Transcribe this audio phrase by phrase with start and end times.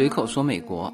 [0.00, 0.90] 随口说美国，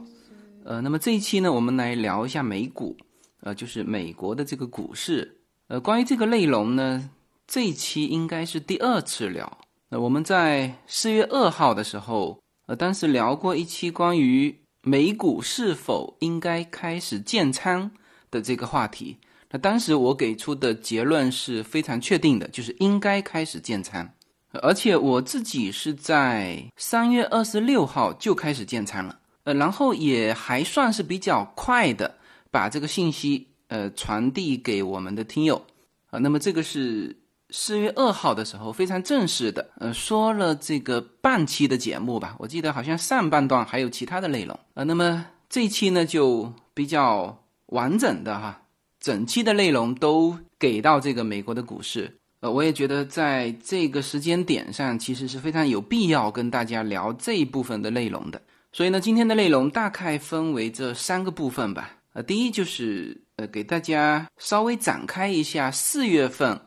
[0.65, 2.97] 呃，那么这一期呢，我们来聊一下美股，
[3.41, 5.43] 呃，就是美国的这个股市。
[5.69, 7.09] 呃，关于这个内容呢，
[7.47, 9.59] 这一期应该是第二次聊。
[9.91, 17.89] 那我们在四月二号的时候，呃，当时聊过一期关于美股是否应该开始建仓
[18.33, 19.19] 的这个话题。
[19.53, 24.11] 那当时我给出的结论是非常确定的，就是应该开始建仓。
[24.59, 32.15] 而且我自己是在三月二十六号就开始建仓了，呃，然后也还算是比较快的
[32.51, 35.61] 把这个信息呃传递给我们的听友
[36.11, 36.19] 啊。
[36.19, 37.17] 那么这个是
[37.51, 44.83] 四月二号的时候非常正式的，呃，说了这个半期的节目吧，我记得好像上半段还有其他的内容啊。
[44.85, 48.63] 那么这一期呢就比较完整的哈，
[49.01, 52.19] 整期的内容都给到这个美国的股市。
[52.41, 58.41] 呃，我也觉得在这个时间点上，其实是非常有必要跟大家聊这一部分的内容的。
[58.73, 61.97] 所以呢，今天的内容大概分为这三个部分吧。
[62.13, 66.61] 呃，第一就是呃，给大家稍微展开一下四月份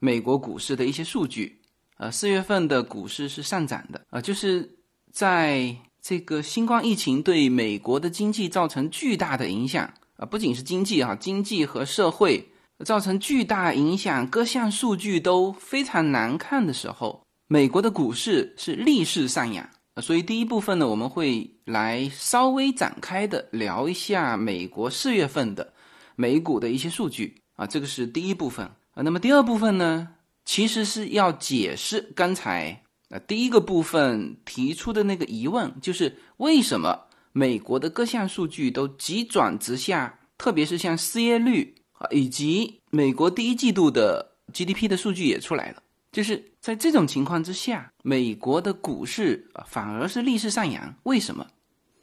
[0.00, 1.60] 美国股市的一些数据。
[1.98, 4.00] 呃，四月份的股市是上涨的。
[4.10, 4.68] 啊，就是
[5.12, 12.44] 在这个新冠疫情对美国的经济造成巨大的影响啊，不仅是经济哈，经济和社会。
[12.84, 19.68] 造成巨大影响，各项数据都非常难看的时候，美国的股市是逆势上扬。
[20.00, 25.72] 所以第一部分呢，我们会来稍微展开的聊一下美国四月份的
[26.16, 29.02] 美股的一些数据啊，这个是第一部分啊。
[29.02, 30.08] 那么第二部分呢，
[30.46, 36.98] 其实是要解释刚才啊第一个部分提出的那个疑问，就是为什么
[37.32, 41.74] 美国的各项数据都急转直下，特别是像失业率。
[42.10, 51.46] 以及美国第一季度的 GDP 的数据也出来了，就是在这种情况之下，美国的股市啊反而是逆势上扬，为什么？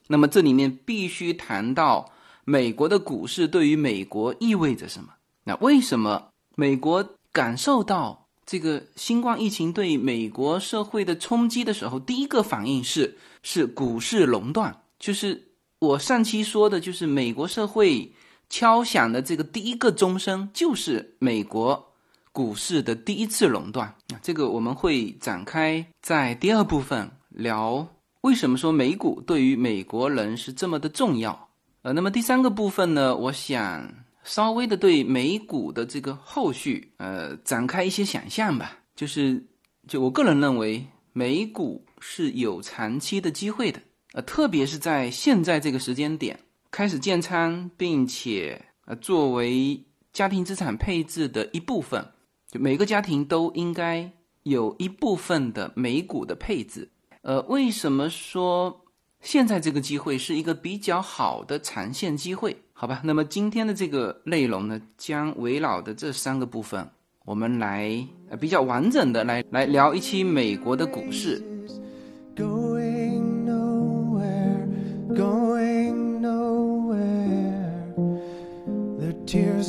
[0.08, 2.12] 那么这里面必须谈到
[2.44, 5.10] 美国的股市对于美国意味着什么？
[5.44, 14.82] 那为什么美国感受到这个新冠疫情对美国社会的冲击的时候，第一个反应是是股市垄断？
[14.98, 15.50] 就是
[15.80, 18.12] 我上期说的，就是美国社会。
[18.50, 21.94] 敲响的这个第一个钟声，就是美国
[22.32, 23.94] 股市的第一次垄断。
[24.22, 27.88] 这个我们会展开在第二部分聊，
[28.22, 31.50] 为什么说美股对于美国人是这么的重要？
[31.84, 33.88] 呃，那么第三个部分呢，我想
[34.24, 38.78] 稍微的对美股的这个后续，呃，展开一些想象吧。
[38.96, 39.42] 就是，
[39.88, 43.80] 就我个人认为，美股是有长期的机会的。
[44.14, 46.38] 呃，特别是在现在这个时间点。
[46.72, 52.06] 开始建仓，并且呃作为家庭资产配置的一部分，
[52.48, 54.12] 就每个家庭都应该
[54.44, 56.90] 有一部分的美股的配置。
[57.22, 58.86] 呃，为什么说
[59.22, 62.56] 现在这个机会是一个比较好的长线机会？
[62.72, 66.90] 好吧，那么今天的这个内容呢，将围绕的这三个部分，
[67.26, 71.44] 我们来呃比较完整的来来聊一期美国的股市。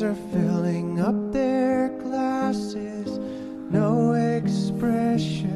[0.01, 3.21] Tears are filling up their glasses.
[3.71, 5.53] No expression,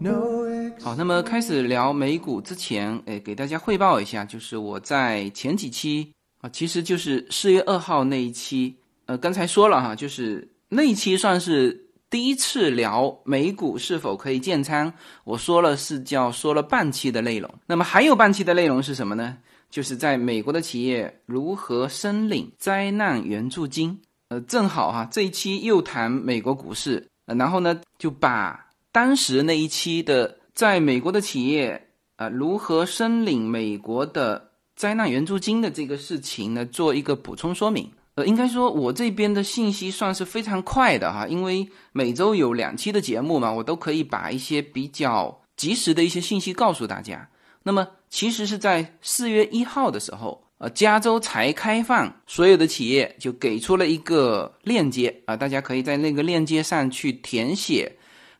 [0.00, 0.38] no.
[0.80, 8.76] 好，那么开始聊美股之前，哎，给大家汇报一下，就是我在前几期啊，其实就是四月二号那一期，
[9.06, 14.92] 呃，刚才说了哈，就是那一期算是第一次聊美股是否可以建仓，
[15.24, 19.36] 我说了是叫说了半期的内容，那么还有半期的内容是什么呢？
[19.70, 37.90] 就是在美国的企业如何申领灾难援助金，呃，正好哈，这一期又谈美国股市，然后呢，就把当时那一期的在美国的企业啊如何申领美国的灾难援助金的这个事情呢，做一个补充说明。
[38.14, 47.28] 呃，应该说我这边的信息算是非常快的哈，因为每周有两期的节目嘛，我都可以把一些比较及时的一些信息告诉大家。
[47.62, 47.86] 那么。
[48.10, 57.94] 其实是在四月一号的时候，呃，加州才开放，所有的企业就给出了一个链接啊，大家可以在那个链接上去填写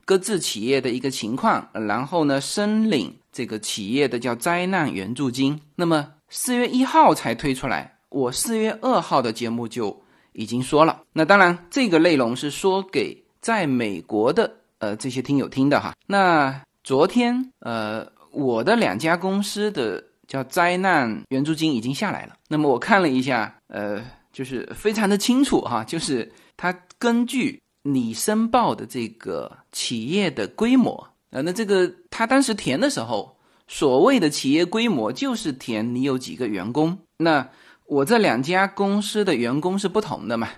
[0.05, 5.61] 各自企业的一个情况，然后呢申领这个企业的叫灾难援助金。
[5.77, 11.03] 那么四月一号才推出来，我四月二号的节目就已经说了。
[11.13, 15.95] 那当然，这个内容是说给在美国的呃这些听友听的哈。
[16.07, 18.18] 那昨天呃。
[18.31, 22.35] 我的两家公司的叫灾难援助金已经下来了。
[22.49, 24.03] 那么我看了一下，呃，
[24.33, 33.37] 就是非常的清楚哈，就是它根据你申报的这个企业的规模呃，那这个他当时填的时候，
[33.67, 36.99] 所谓的企业规模就是填你有几个员工。
[37.17, 37.49] 那
[37.87, 40.49] 我这两家公司的员工是不同的嘛？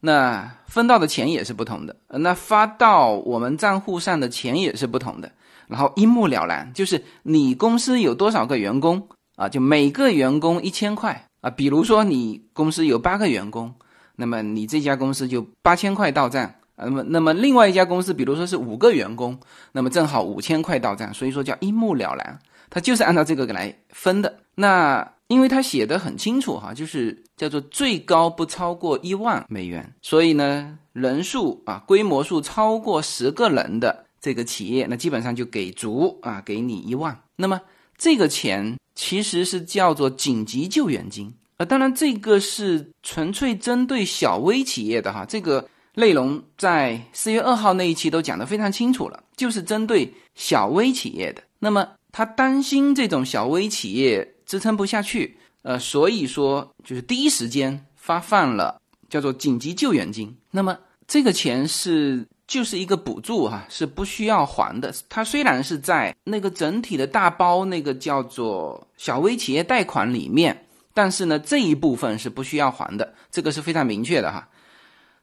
[0.00, 5.30] 那分到的钱也是不同的，那发到我们账户上的钱也是不同的。
[5.72, 9.48] 然后一目了然，就是你公司有多少个员工啊？
[9.48, 11.50] 就每个员工一千块啊。
[11.50, 13.74] 比如说你公司有八个员工，
[14.14, 16.52] 那么你这家公司就八千块到账。
[16.76, 19.38] 那么，那么另外一家公司，比如说是五个员工，
[19.72, 22.38] 那么正好五千块到账，所以说叫一目了然，
[22.70, 24.38] 他就是按照这个来分的。
[24.54, 37.20] 那因为他写的很清楚哈，就是叫做最高不超过一万美元，所以呢，人数啊，规模数超过十个人的这个企业，那基本上就给足啊，给你一万。
[37.36, 37.60] 那么
[37.98, 45.68] 这个钱其实是叫做紧急救援金啊，当然这个是纯粹针对小微企业的哈，这个。
[45.94, 51.42] 内容在四月二号那一期都讲得非常清楚了，就是针对小微企业的。
[51.58, 58.80] 那么他担心这种小微企业支撑不下去，呃，所以说就是第一时间发放了
[59.10, 60.34] 叫做紧急救援金。
[60.50, 64.92] 那么这个钱是就是一个补助哈，是不需要还的。
[65.08, 74.46] 它虽然是在那个整体的大包那个叫做小微企业贷款里面，但是呢这一部分是不需要还的，这个是非常明确的哈。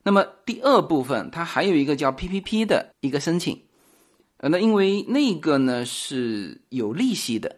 [0.01, 3.61] 那么第二部分，它还有一个叫 PPP 的一个申请，
[4.37, 7.57] 呃，那因为那个呢是有利息的，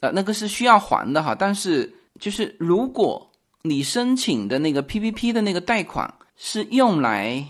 [0.00, 1.32] 呃，那个是需要还的哈。
[1.32, 3.30] 但是就是如果
[3.62, 7.46] 你申请的那个 PPP 的那个贷款是用来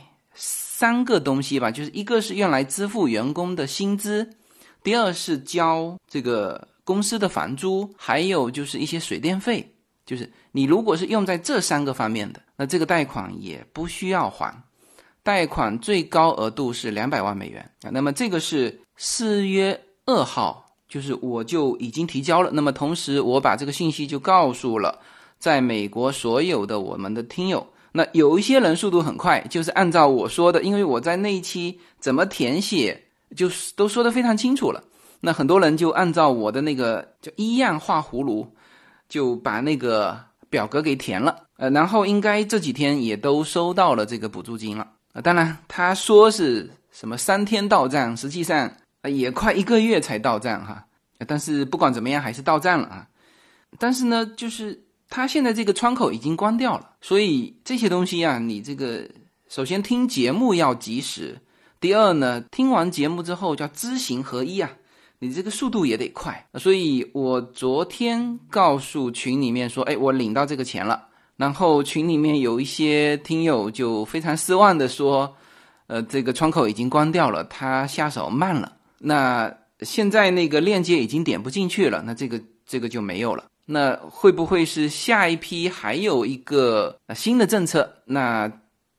[0.82, 4.28] 三个东西吧，就是一个是用来支付员工的薪资，
[4.82, 9.64] 第二是交这个公司的房租，还有就是一些水电费。
[10.04, 14.52] 就是你如果是用在这三个方面的，那这个贷款也不需要还，
[15.22, 17.90] 贷款最高额度是两百万美元啊。
[17.92, 22.50] 那么这个是四月二号，就是我就已经提交了。
[22.52, 24.98] 那么同时我把这个信息就告诉了
[25.38, 27.64] 在美国所有的我们的听友。
[27.92, 33.04] 那有一些人速度很快，就是按照我说的，因为我在那一期怎么填写，
[33.36, 34.82] 就是都说的非常清楚了。
[35.20, 38.54] 那很多人就按照我的那个叫一样画葫芦。
[39.08, 40.18] 就把那个
[40.48, 48.72] 表格给填了，呃，然后应该这几天也都收到了这个补助金了，啊，当然他说是什么三天到账，实际上
[49.02, 50.86] 也快一个月才到账哈，
[51.26, 53.06] 但是不管怎么样还是到账了啊，
[53.78, 54.82] 但是呢，就是
[55.14, 59.06] 他现在这个窗口已经关掉了，所以这些东西啊，你这个
[59.46, 61.38] 首先听节目要及时，
[61.78, 64.70] 第二呢，听完节目之后叫知行合一啊。
[65.18, 71.06] 你这个速度也得快，所以我昨天告诉群里面说，哎，我领到这个钱了。
[71.36, 75.36] 然后群里面有一些听友就非常失望的说，
[75.88, 78.72] 呃，这个窗口已经关掉了，他下手慢了。
[78.98, 83.44] 那现在那个链接已经点不进去了，那这个这个就没有了。
[83.72, 87.90] 那会不会是下一批还有一个新的政策？
[88.04, 88.52] 那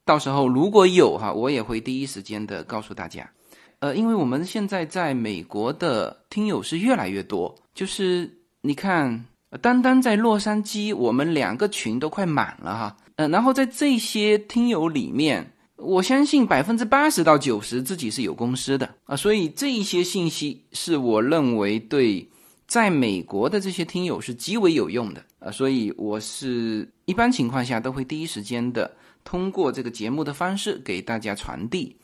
[0.04, 3.30] 到时候如果有哈，我也会第一时间的告诉大家。
[3.80, 8.32] 呃，因为我们现在在美国的听友是越来越多，就是
[8.62, 9.26] 你看，
[9.62, 12.98] 单单在洛杉矶，我们两个群都快满了哈。
[13.18, 15.46] 呃，然后在这些听友里面，
[15.76, 22.28] 我相信百分之八十到九十自己是有公司的啊，所以这一些信息是我认为对
[22.74, 28.92] 在美国的这些听友是极为有用的啊，所以我是一般情况下都会第一时间的
[29.24, 31.96] 通过这个节目的方式给大家传递。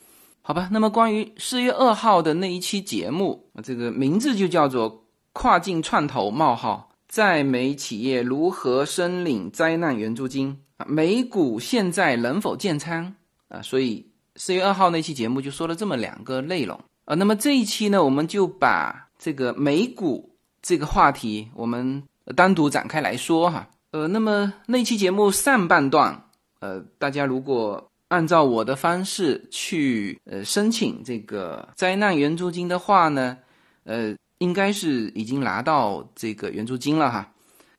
[0.43, 10.85] 好吧，那么关于四月二号的那一期节目，这个名字就叫做“跨境创投冒号在美企业如何申领灾难援助金啊？
[10.87, 13.11] 美股现在能否建仓
[13.47, 17.15] 啊？”所以四月二号那期节目就说了这么两个内容啊。
[17.15, 20.29] 那么这一期呢，我们就把这个美股
[20.61, 22.01] 这个话题我们
[22.35, 23.67] 单独展开来说哈。
[23.91, 26.25] 呃，那么那期节目上半段，
[26.59, 33.37] 呃，大家如果按照我的方式去呃申请这个灾难援助金的话呢，
[33.83, 37.31] 呃，应该是已经拿到这个援助金了哈。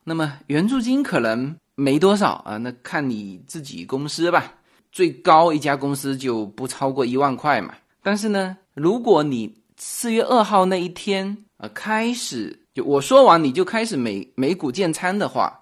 [0.03, 4.55] 那么援助金可能没多少啊，那看你自己公司吧。
[4.93, 7.73] 最高一家公司就不超过一万块嘛。
[8.03, 15.61] 但是呢，如果你四月二号那一天啊开始就我说完你就开始美美股建仓的话，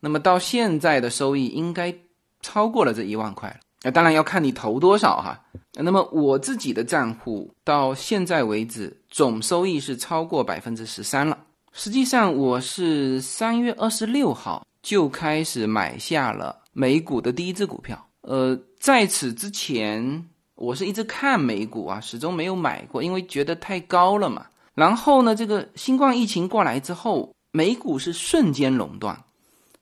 [0.00, 1.94] 那么到现在的收益应该
[2.42, 3.56] 超过了这一万块了。
[3.82, 5.40] 那当然要看你投多少哈。
[5.72, 11.36] 那么我自己的账户到现在为止总收益是超过百分之十三了。
[11.72, 18.06] 实际上我是三月二十六号就开始买下了美股的第一只股票。
[18.20, 20.24] 呃，在此之前
[20.54, 24.46] 我是一直看美股啊，始终没有买过，因为觉得太高了嘛。
[24.74, 29.16] 然后呢，这个新冠疫情过来之后，美股是瞬间垄断，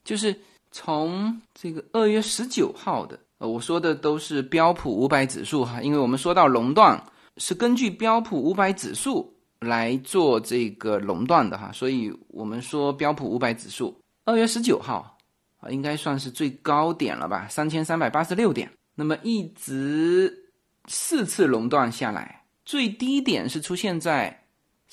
[0.04, 0.38] 就是
[0.70, 7.02] 从这个二月十九号的，呃，我说的都是标普五百指数哈，因为我们说到垄断
[7.38, 15.16] 是根据标普五百指数来做这个垄断的哈，所以我们说标普五百指数二月十九号
[15.58, 20.50] 啊，应该算是最高点了吧，三千三百八十六点，那么一直
[20.86, 24.38] 四次垄断下来，最低点是出现在。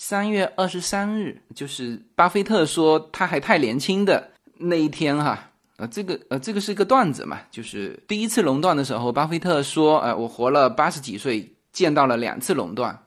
[0.02, 12.98] 三月二十三日，就是巴菲特说他还太年轻的那一天哈，呃，这个呃，这个是一个段子嘛，就是第一次垄断的时候，巴菲特说，呃，我活了八十几岁，见到了两次垄断，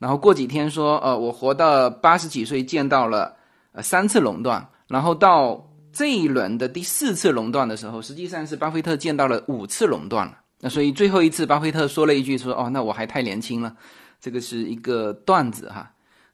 [0.00, 3.36] 然后过几天说，呃，我活到八十几岁，见到了
[3.70, 13.72] 呃三次垄断，然后到这一轮的第四次垄断的时候，实际上是巴菲特见到了五次垄断了，那所以最后一次巴菲特说了一句说，哦，那我还太年轻了，
[14.20, 15.88] 这个是一个段子哈。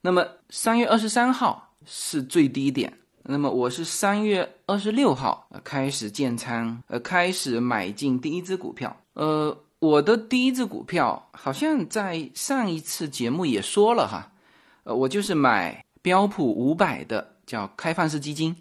[0.06, 2.96] 那么三月二十三号是最低点。
[3.24, 8.96] 那么我是三月二十六号开始建仓，呃，开始买进第一只股票。
[9.14, 14.30] 呃，我的第一只股票好像在上一次节目也说了哈，
[14.84, 18.54] 呃，我就是买标普五百的，叫开放式基金。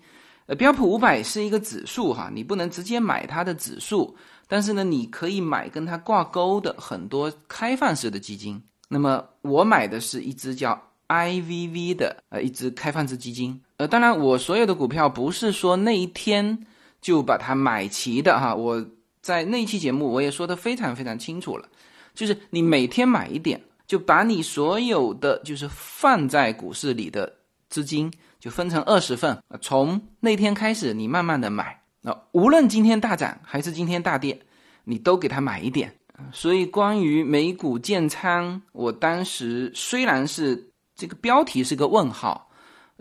[0.47, 4.15] 呃，标普五百是一个指数哈，你不能直接买它的指数，
[4.47, 8.59] 但是呢，你可以买跟它挂钩的很多开放式的基金。
[8.89, 10.81] 那么我买的是一只叫。
[11.07, 16.65] IVV 的呃一只开放式基金，呃，当然我所有的股票不是说那一天
[17.01, 18.83] 就把它买齐的哈，我
[19.21, 21.67] 在那期节目我也说的非常非常清楚了，
[22.13, 27.31] 就是你每天买一点，就把你所有的就是放在股市里的
[27.69, 34.39] 资金就分成二十份，从那天开始你慢慢的买，那无论今天大涨还是今天大跌，
[34.83, 35.93] 你都给它买一点。
[36.31, 40.71] 所以关于美股建仓，我当时虽然是。
[40.95, 42.49] 这个标题是个问号，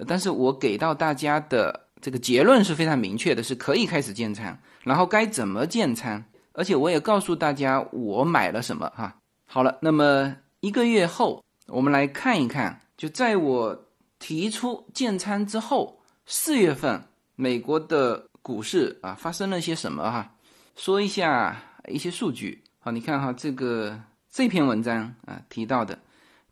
[0.06, 6.22] 但是我给到大家的这个结论是非常明确的，是可以开始建仓，然后该怎么建仓，
[6.52, 9.16] 而且我也告诉大家我买了什么哈。
[9.46, 13.86] 好了，那么一个月后，我们来看一看，就在我
[14.18, 17.00] 提出建仓之后，四月份
[17.36, 20.34] 美国的股市啊发生了些什么哈？
[20.74, 22.64] 说一下一些数据。
[22.80, 23.96] 好，你看哈，这个
[24.28, 25.96] 这篇文章啊提到的。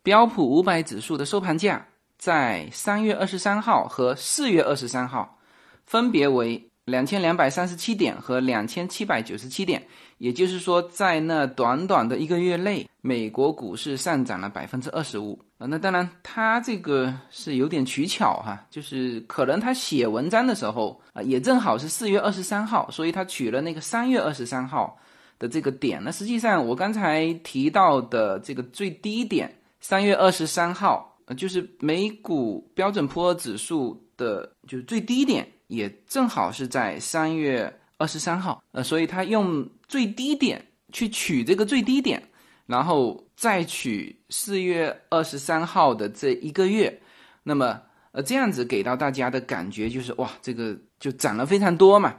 [0.03, 5.39] 标普五百指数的收盘价在三月二十三号和四月二十三号，
[5.85, 9.81] 分别为两千两百三十七点和两千七百九十七点。
[10.17, 15.67] 也就是说，在那短短的一个月内，美国股市上涨了百分之二十五啊！
[15.67, 24.97] 那当然，他这个是有点取巧哈，就是可能他写文章的时候啊，也正好是四月二十三号，所以他取了那个三月二十三号
[25.39, 26.01] 的这个点。
[26.03, 29.53] 那实际上，我刚才提到的这个最低点。
[29.83, 42.23] 三月二十三号，呃，就是美股标准普尔指数的，就是最低点，也正好是在三月二十三号，呃，所以他用最低点去取这个最低点，
[42.65, 47.01] 然后再取四月二十三号的这一个月，
[47.43, 47.81] 那么，
[48.13, 52.15] 呃，这样子给到大家的感觉就是，哇，这个就涨了非常多嘛，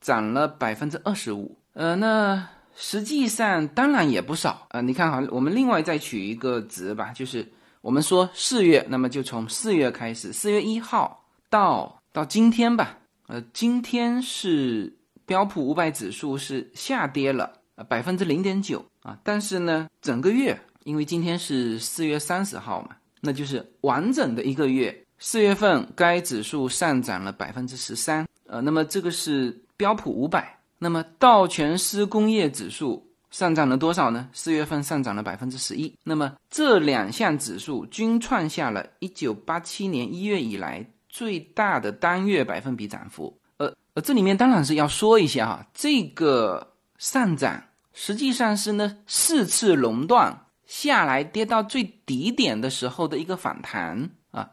[0.00, 2.48] 涨了百分之二十五，呃，那。
[2.74, 4.80] 实际上当然也不少啊！
[4.80, 7.46] 你看哈，我们另外再取一个值吧，就是
[7.80, 12.98] 我们说四月，那么就从四月开始，四月一号到到今天吧。
[13.28, 14.92] 呃，今天是
[15.24, 17.52] 标普五百指数是下跌了
[17.88, 28.26] 百分之零点九啊，但是呢，整个月因为今天是四月三十号嘛，那就是完整的一个月，四月份该指数上涨了百分之十三。
[28.46, 30.58] 呃，那么这个是标普五百。
[30.82, 34.28] 那么道琼斯工业指数上涨了多少呢？
[34.32, 35.96] 四月份上涨了百分之十一。
[36.02, 43.38] 那么这两项指数均创下了一九八七年一月以来最大的单月百分比涨幅。
[43.58, 47.62] 呃呃，这里面当然是要说一下哈，这个上涨
[47.92, 54.50] 实际上是呢四次熔断下来跌到最低点的时候的一个反弹啊。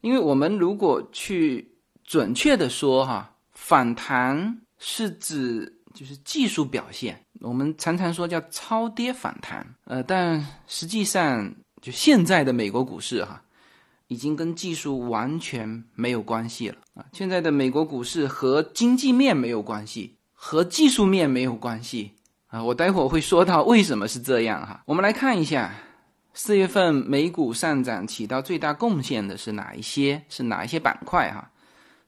[0.00, 4.62] 因为我们如果去准确的说哈，反弹。
[4.78, 13.42] 是指就是技术表现，我们常常说叫超跌反弹，呃，但实际上就现在的美国股市哈，
[14.06, 17.04] 已经跟技术完全没有关系了啊！
[17.12, 22.12] 现在的美国股市和经济面没有关系，和技术面没有关系
[22.46, 22.62] 啊！
[22.62, 24.82] 我待会儿会说到为什么是这样哈。
[24.86, 25.74] 我们来看一下
[26.32, 30.22] 四月份美股上涨起到最大贡献的是哪一些？
[30.28, 31.50] 是哪一些板块哈？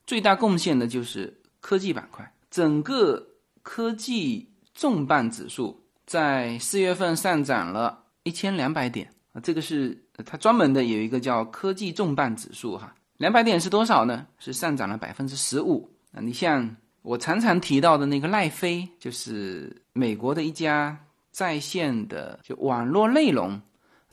[0.07, 2.33] 最大贡献的就是科技板块。
[2.50, 3.25] 整个
[3.62, 14.26] 科技重磅指数在四月份上涨了一千两百点啊，这个是它专门的有一个叫科技重磅指数哈，两百点是多少呢？
[14.38, 16.21] 是上涨了百分之十五啊。
[16.21, 20.99] 你像我常常提到的那个奈飞，就是美国的一家
[21.30, 23.61] 在线的就网络内容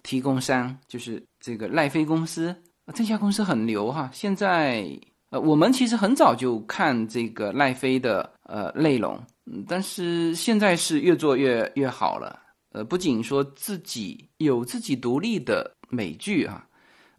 [0.04, 4.10] 提供商，就是这个奈飞公司啊，这家公司很牛哈。
[4.14, 4.88] 现在
[5.30, 9.22] 呃，我们其实很早就看这个奈飞的呃内容。
[9.46, 12.40] 嗯，但是现在是越做越越好了。
[12.74, 16.68] 呃，不仅说自己有自己独立的美剧啊，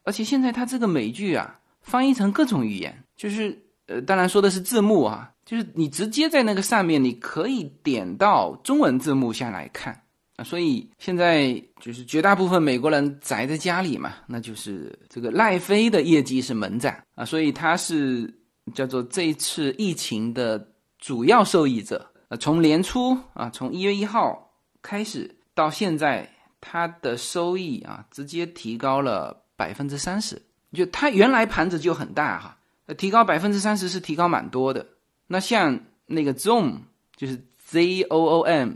[0.04, 10.02] 而且现在它这个美剧啊，翻译成各种语言，就是呃，当然说的是字幕啊，就是你直接在那个上面，你可以点到中文字幕下来看
[10.38, 10.44] 啊。
[10.44, 18.32] 所以现在就是绝大部分美国人宅在家里嘛，那就是这个奈飞的业绩是猛涨啊，所以它是
[18.72, 22.10] 叫做这次疫情的主要受益者。
[22.28, 24.52] 呃，从年初啊，从一月一号
[24.82, 26.30] 开始到现在，
[26.60, 30.40] 它的收益啊，直接提高了百分之三十。
[30.74, 34.86] 就它原来盘子就很大哈，呃，提高百分之三十是提高蛮多的。
[35.26, 36.80] 那像那个 Zoom，
[37.16, 38.72] 就是 Z O O M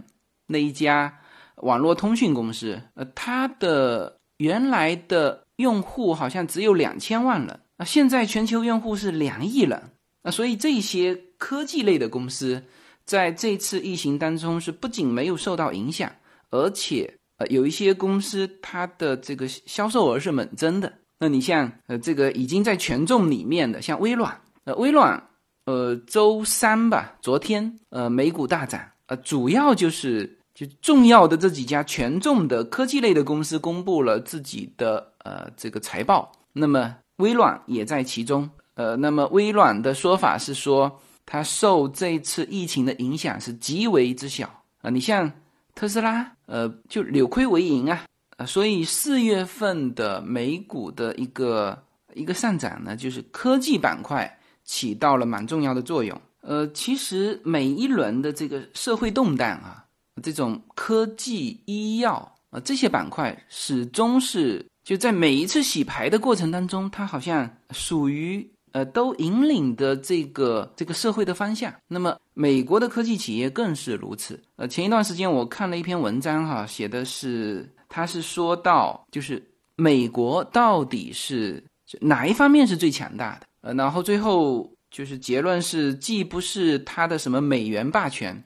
[0.46, 1.18] 那一家
[1.62, 9.82] 网络通讯公司，呃，它的原来的用户好像只有两千万人啊，现在全球用户是两亿人
[10.22, 12.62] 啊，所以这些科技类的公司。
[13.04, 16.08] 在这次疫情当中，是不仅没有受到影响，
[16.50, 20.92] 而且呃有一些公司它的这个销售额是猛增的。
[21.18, 25.20] 那你像呃这个已经在权重里面的，像微软，呃微软
[25.66, 38.48] 呃周三吧，昨天呃美股大涨，呃主要就是就重要的这几家权重的科技类的公司公布了自己的呃这个财报，那么微软也在其中。
[38.74, 41.00] 呃，那么微软的说法是说。
[41.24, 44.50] 它受这次疫情的影响是极为之小
[44.80, 44.90] 啊！
[44.90, 45.32] 你像
[45.72, 48.04] 特斯拉，呃，就扭亏为盈啊，
[48.38, 51.80] 呃，所以四月份的美股的一个
[52.14, 56.20] 一个上涨呢，就是科技板块起到了蛮重要的作用。
[56.40, 59.86] 呃，其实每一轮的这个社会动荡啊，
[60.20, 68.48] 这种科技、医药啊这些板块，始终是就在每一次洗牌的过程当中，它好像属于。
[68.74, 71.70] 呃，都引领的这个这个社会的方向。
[71.86, 74.42] 那么，美国的科技企业更是如此。
[74.56, 79.46] 呃，前一段时间我看了一篇文章，哈，写的是，他是说到，就是
[79.76, 81.62] 美国到底是
[82.00, 83.46] 哪一方面是最强大的？
[83.60, 88.42] 呃，然后最后就是结论是，既不是他的什么美元霸权，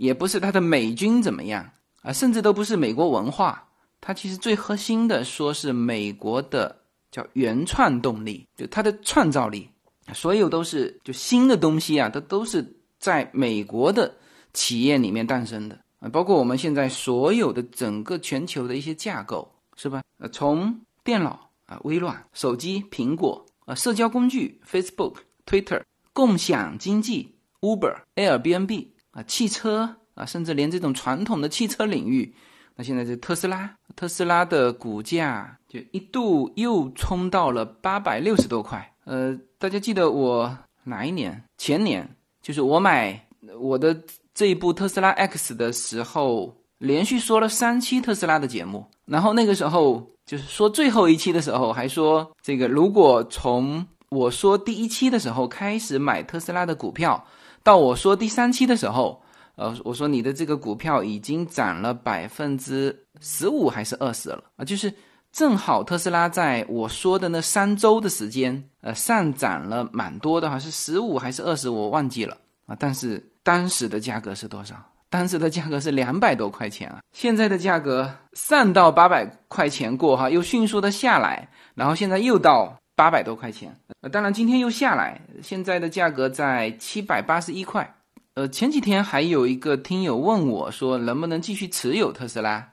[0.00, 1.70] 也不是他的美军怎么样
[2.02, 3.68] 啊，甚至都不是美国文化，
[4.00, 6.78] 它其实最核心的说是美国的。
[7.12, 9.68] 叫原创动力，就它的创造力，
[10.14, 12.64] 所有都是就新的东西啊，它都是
[13.00, 14.14] 在美国的
[14.52, 20.04] 企业里面诞生的啊，包括我们现在所有的整个全球的一些架构，是吧？
[20.20, 25.82] 呃，从电脑啊，微软、手机、苹果啊，社交工具 Facebook、Twitter、
[26.12, 32.34] 共享经济 Uber、Airbnb 啊，汽车啊，甚至连这种传统的汽车领域。
[32.76, 38.94] 那现在这特斯拉，特斯拉的股价就一度又冲到了八百六十多块。
[39.04, 41.42] 呃，大家记得我哪一年？
[41.58, 42.08] 前年，
[42.40, 43.26] 就是我买
[43.58, 43.98] 我的
[44.32, 48.86] 这一部特斯拉 X 的时候，连续说了三期特斯拉的节目。
[49.04, 57.22] 然后那个时候就是说最后一期的时候，还说这个如果从我说第一期的时候开始买特斯拉的股票，
[57.62, 59.22] 到我说第三期的时候。
[59.56, 64.64] 呃，我说你的这个股票已经涨了百分之十五还是二十了啊？
[64.64, 64.90] 就是
[65.32, 72.76] 正好特斯拉在我说的那三周的时间，呃，上涨了蛮多的哈，是十五还是二十，我忘记了啊。
[72.78, 74.76] 但是当时的价格是多少？
[75.10, 77.00] 当时的价格是两百多块钱啊。
[77.12, 83.74] 现在的价格上到八百块钱过哈，又迅速的下来，然后现在又到八百多块钱。
[84.02, 87.94] 呃，当然今天又下来，现在的价格在七百八十一块。
[88.34, 92.68] 呃，前几天还有一个听友问我说，能不能继续持有特斯拉？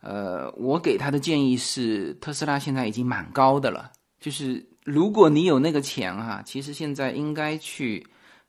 [0.00, 8.06] 呃，我给他的建议是，特斯拉现在已经蛮高的了，就是如果你有那个钱哈，其实现在应该去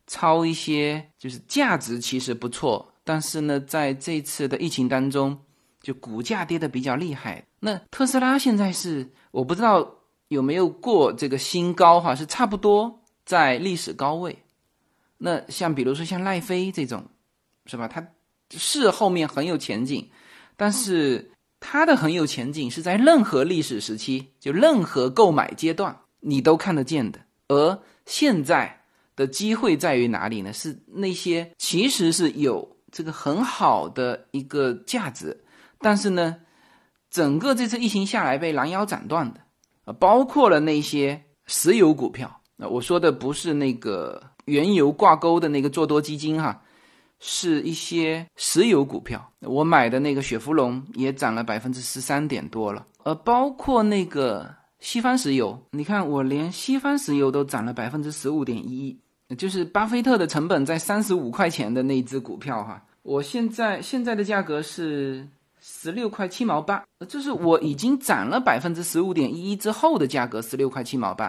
[0.08, 5.38] 抄一些，就是价值其实不错，但是呢，在这次的疫情当中，
[5.82, 7.44] 就股价跌的比较厉害。
[7.60, 9.99] 那特斯拉现在是我不知道
[10.30, 14.40] 有没有过这个新高哈，是差不多在历史高位。
[15.18, 17.04] 那像比如说像奈飞这种，
[17.66, 17.88] 是吧？
[17.88, 18.08] 它
[18.52, 20.10] 是后面很有前景，
[20.56, 27.20] 但是它的很有前景是在任何历史时期，就任何购买阶段你都看得见的。
[27.48, 28.82] 而现在
[29.16, 30.54] 的机会在于哪里呢？
[30.54, 35.44] 是那些其实是有这个很好的一个价值，
[35.80, 36.38] 但是呢，
[37.12, 39.42] 整个这次疫情下来被拦腰斩断的，
[39.94, 42.42] 包括了那些石油股票。
[42.56, 46.62] 那我说的不是那个原油挂钩的那个做多基金哈，
[47.20, 49.26] 是一些石油股票。
[49.40, 59.00] 我买的那个雪佛龙也涨了百分之十三点多了，呃，包括那个西方石油，你看我连西方石油都涨了百分之十五点一，
[59.38, 65.26] 就是巴菲特的成本在三十五块钱的那只股票哈，我现在现在的价格是
[65.72, 71.26] 十六块七毛八，这是我已经涨了百分之十五点一之后的价格，十六块七毛八。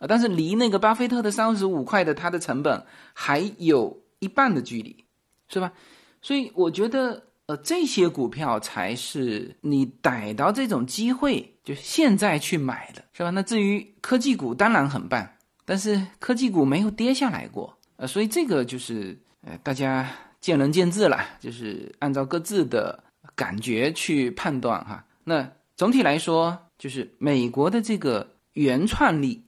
[0.00, 5.04] 啊，但是离那个巴菲特的三十五块的它的成本还有一半的距离，
[5.46, 5.72] 是吧？
[6.20, 13.30] 所以我觉得，呃，这些股票才是你逮到这种机会就现在去买的，是吧？
[13.30, 15.24] 那至于科技股，当然很棒，
[15.64, 23.03] 但是科技股没有跌下来过，呃，所以这个就是呃，大家见仁见智了，就是按照各自的
[23.34, 25.04] 感觉去判断哈。
[25.24, 29.42] 那总体来说，就是美国的这个原创力。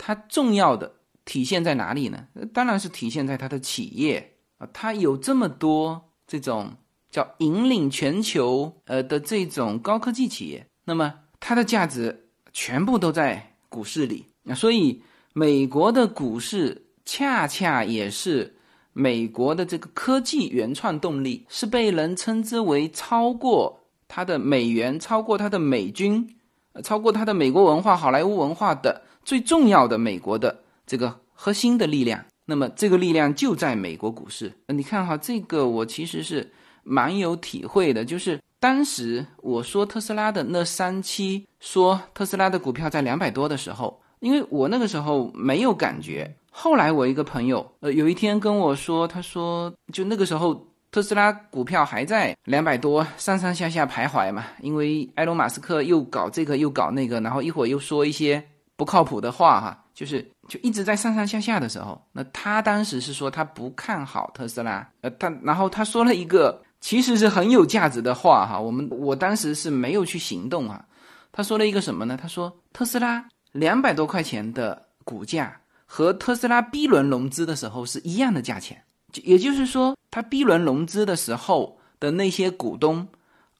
[0.00, 2.24] 它重要的体现在哪里呢？
[2.54, 6.72] 当然是体现在它的企业啊，它有这么多这种
[7.10, 18.54] 叫引领全球呃的这种高科技企业，那么它的价值全部都在股市里啊，所以美国的股市恰恰也是
[18.98, 26.34] 美国的这个科技原创动力，是被人称之为超过它的美元、超过它的美军、
[26.82, 29.02] 超过它的美国文化、好莱坞文化的。
[29.24, 34.52] 最重要的美国的这个核心的力量，那么这个力量就在美国股市。
[34.66, 36.50] 你看哈，这个我其实是
[36.82, 46.34] 蛮有体会的，就是当时我说特斯拉的那三期，说特斯拉的股票在两百多的时候，因为我那个时候没有感觉。
[46.60, 58.44] 后来我一个朋友，呃，有一天跟我说，他说就那个时候特斯拉股票还在两百多，上上下下徘徊嘛，因为埃隆·马斯克又搞这个又搞那个，然后一会儿又说一些。
[58.76, 70.84] 不靠谱的话哈，就是就一直在上上下下的时候，那他当时是说他不看好特斯拉，呃，他然后他说了一个其实是很有价值的话哈，我们我当时是没有去行动啊，
[71.32, 72.16] 他说了一个什么呢？
[72.20, 78.84] 他说特斯拉两百多块钱的股价和特斯拉 B 轮融资的时候是一样的价钱，
[79.24, 83.08] 也就是说他 B 轮融资的时候的那些股东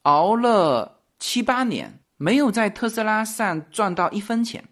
[0.03, 4.63] 熬了七八年，没有在特斯拉上赚到一分钱。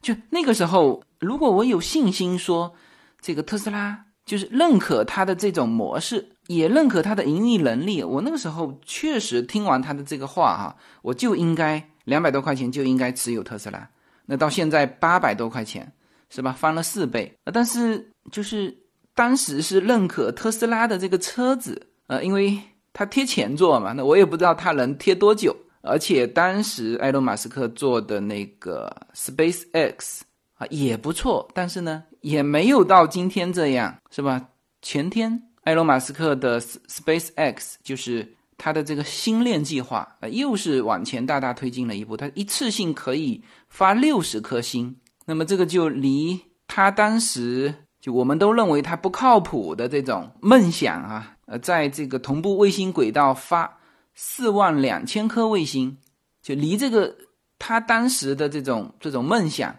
[0.00, 2.74] 就那个时候，如果我有信心说，
[3.20, 13.90] 这个特斯拉就是认可它的这种模式，也认可它的盈利能力，我那个时候确实听完他的这个话哈，我就应该两百多块钱就应该持有特斯拉。
[14.26, 15.92] 那到现在八百多块钱，
[16.30, 16.52] 是吧？
[16.52, 17.32] 翻了四倍。
[17.52, 18.76] 但是就是
[19.14, 22.58] 当时是认可特斯拉的这个车子，呃，因为
[22.92, 25.54] 他贴前座嘛，那我也不知道他能贴多久。
[25.82, 34.48] 而且当时埃隆·马斯克做的那个 Space X 啊也不错，但是呢也没有到今天这样，是吧？
[34.82, 44.94] 前天埃隆·马斯克的 Space X 就是他的这个星链计划啊，又是往前大大推进了一步，他一次性可以发六十颗星，
[45.30, 53.78] 那么这个就离他当时就我们都认为他不靠谱的这种梦想啊，呃，在这个同步卫星轨道发。
[54.12, 55.96] 四万两千颗卫星，
[56.42, 57.14] 就离这个
[57.58, 59.74] 他当时的这种这种梦想，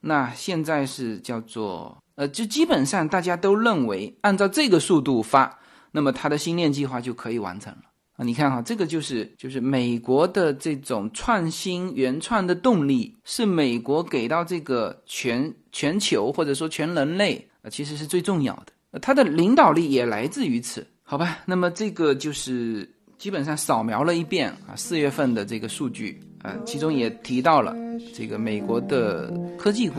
[0.00, 5.58] 那现在是叫做呃，就基本上大家都认为按照这个速度发，
[5.90, 7.82] 那么他的星链计划就可以完成了
[8.16, 8.24] 啊！
[8.24, 18.54] 你看哈，这个就是就是美国的这种创新原创的动力，是美国给到这个全全球或者说全人类啊，其实是最重要
[18.90, 21.38] 的，它的领导力也来自于此，好吧？
[21.44, 22.88] 那么这个就是。
[23.16, 27.74] 基本上扫描了一遍啊，四月份的这个数据啊，其中也提到了
[28.12, 29.94] 这个美国的科技股。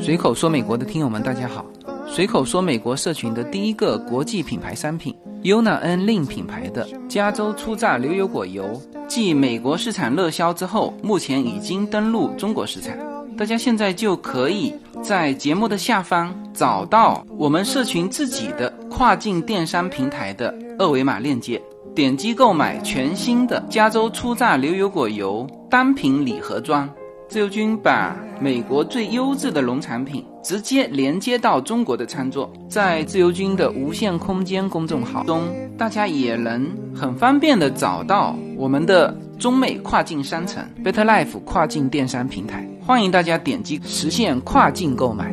[0.00, 1.66] 随口说美国的听友们，大家好。
[2.06, 12.96] 随口说美国社群的第一个国际品牌商品，Yuna N 令品牌的加州初榨牛油果油，继美国市场热销之后，目前已经登陆中国市场。
[13.36, 21.60] 大家现在就可以在节目的下方找到我们社群自己的跨境电商平台的二维码链接，
[21.94, 26.88] 点击购买全新的加州初榨牛油果油单瓶礼盒装。
[27.28, 30.24] 自由军把美国最优质的农产品。
[30.42, 35.40] 直接连接到中国的餐桌，在自由军的无限空间公众号中，
[35.78, 45.32] 大家也能很方便的找到我们的中美跨境商城 Better Life 跨境电商平台，欢迎大家点击实现跨境购买。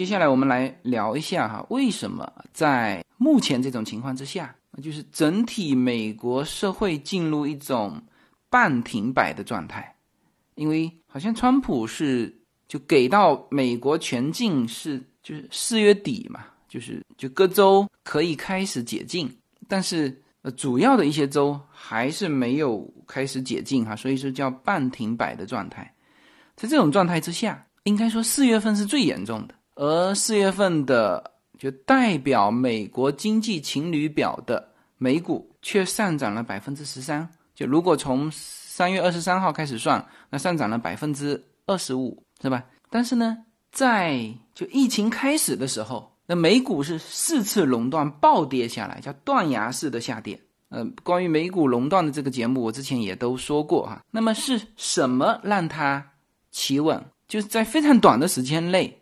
[0.00, 8.02] 接下来我们来聊一下哈，为什么在目前这种情况之下，就是整体美国社会进入一种
[8.48, 9.94] 半停摆的状态？
[10.54, 12.34] 因为好像川普是
[12.66, 19.30] 就给到美国全境是就是四月底嘛，就是就各州可以开始解禁，
[19.68, 25.94] 但是呃主要的一些州还是没有开始解禁哈，所以说叫半停摆的状态。
[26.56, 37.26] 在这种状态之下，应该说四月份是最严重的，而四月份的就代表美国经济情侣表的美股却上涨了百分之十三。
[37.54, 42.62] 就如果从三月二十三号开始算，那上涨了百分之二十五，是吧？
[42.90, 43.38] 但是呢，
[43.72, 50.38] 在就疫情开始的时候，那美股是四次熔断暴跌下来，叫断崖式的下跌。
[50.68, 54.04] 呃，关于美股熔断的这个节目，我之前也都说过哈。
[54.10, 56.06] 那么是什么让它
[56.50, 57.02] 企稳？
[57.26, 58.99] 就是在非常短的时间内，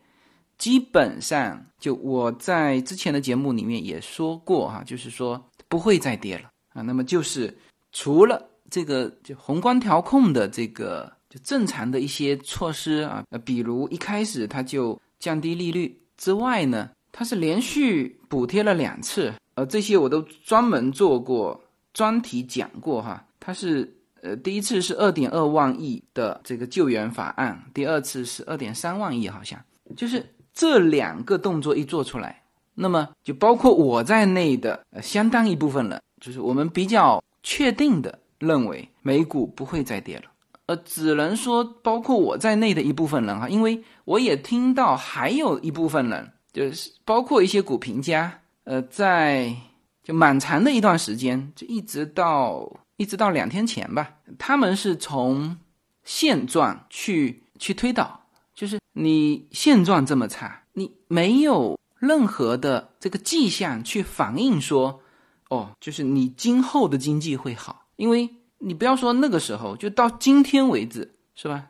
[0.59, 6.83] 基本上就我在之前的节目里面也说过哈，就是说不会再跌了啊。
[6.83, 7.57] 那么就是
[7.93, 21.59] 除了这个就宏观调控的这个就正常的一些措施啊，比如一开始它就降低利率之外呢，它是连续补贴了两次，呃，这些我都专门做过
[21.95, 23.95] 专题讲过哈，它是。
[24.21, 29.65] 呃，第一次是二点二万亿的这个救援法案，第二次是二点三万亿，好像
[29.97, 32.43] 就是这两个动作一做出来，
[32.75, 40.25] 那么就包括我在内的、相当一部分人，就是我们比较确定的认为美股不会再跌了。
[40.67, 49.55] 呃，只能说包括我在内的一部分人哈，因为我也听到还有一部分人，就是包括一些股评家，呃，在
[50.03, 52.69] 就蛮长的一段时间，就一直到。
[52.99, 55.57] 一直到两天前吧，他们是从
[56.03, 58.18] 现状去去推导，
[58.59, 65.01] 就是你现状这么差，你没有任何的这个迹象去反映说，
[65.49, 71.69] 哦，就是你今后的经济会好，因为你不要说那个时候，就到今天为止，是吧？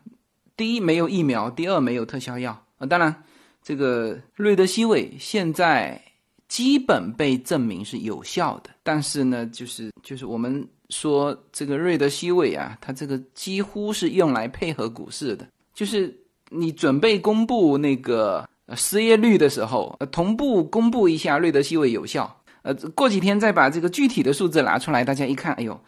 [0.57, 3.23] 第一没有疫苗，第二没有特效药啊，当然
[3.63, 6.03] 这个瑞德西韦现在
[6.49, 10.67] 基本被证明是有效的，但是呢，就是就是我们。
[10.89, 16.19] 说这个瑞德西韦啊，它这个几乎是用来配合股市的，就是
[16.51, 25.79] 你准备公布那个失业率的时候，同步公布一下瑞德西韦有效，呃，过几天再把这个具体的数字拿出来，大家一看，哎呦，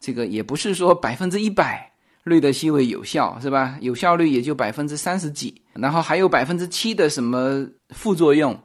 [0.00, 3.76] 这个也不是说百分之一百瑞德西韦有效是吧？
[3.80, 8.58] 有效率也就百分之三十几，然后还有百分之七的什么副作用。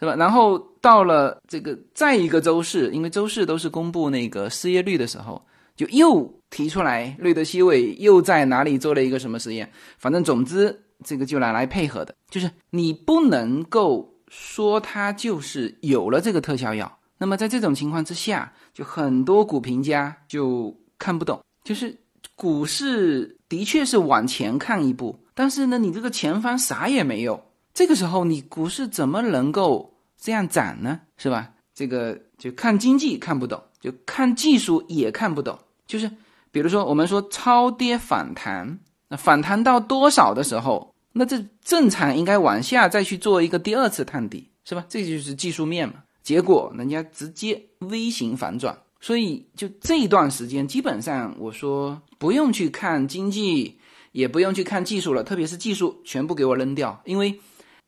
[0.00, 0.14] 是吧？
[0.14, 9.68] 然后到了这个再一个周四，因为周四都是公布那个失业率的时候，就又提出来，瑞德西韦又在哪里做了一个什么实验？
[9.98, 16.98] 反正总之，这个就拿来配合的，就是你不能够说它就是有了这个特效药。
[17.18, 21.98] 那么在这种情况之下，就很多股评家就看不懂，就是
[22.34, 27.42] 股市的确是往前看一步，但是呢，你这个前方啥也没有。
[27.74, 31.00] 这个时候，你股市怎么能够这样涨呢？
[31.16, 31.50] 是吧？
[31.74, 35.56] 这个就看经济看不懂，就看技术也看不懂。
[35.86, 36.10] 就是
[36.50, 38.78] 比如说，我们说超跌反弹，
[39.08, 44.84] 那反弹到多少的时候，那这正常应该往下再去做一个第二次探底，是吧？
[44.88, 45.94] 这就是技术面嘛。
[46.22, 53.78] 结果人家直接 V 型反转，所以就这一段时间，基本上我说不用去看经济，
[54.12, 57.40] 也不用去看技术了，特别是技术全部给我扔掉，因为。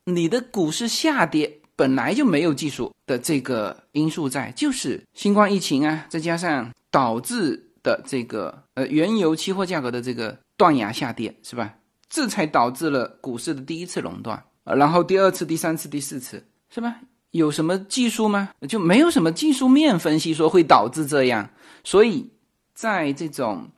[0.06, 11.74] 你的股市下跌本来就没有技术的这个因素在，就是新冠疫情啊，再加上导致的这个呃原油期货价格的这个断崖下跌，是吧？
[12.10, 17.00] 这才导致了股市的第一次垄断，然后第二次、第三次、第四次，是吧？
[17.30, 18.50] 有什么技术吗？
[18.68, 21.48] 就没有什么技术面分析说会导致这样，
[21.82, 22.30] 所以
[22.74, 23.70] 在这种。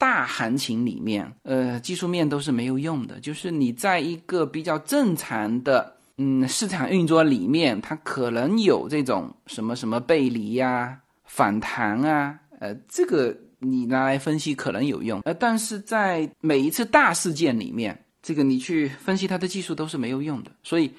[0.00, 3.20] 大行情里面，呃，技术面都是没有用的。
[3.20, 15.20] 就是你在一个比较正常的，嗯，市场运作里面，它可能有这种什么什么背离呀、反弹啊，呃，这个你拿来分析可能有用。
[15.20, 20.50] 呃，但是在每一次大事件里面，这个你去分析它的技术都是没有用的。
[20.62, 20.92] 所以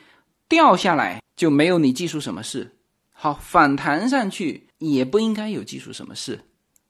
[0.48, 2.72] 掉下来就没有你技术什么事。
[3.12, 6.40] 好，反弹上去也不应该有技术什么事，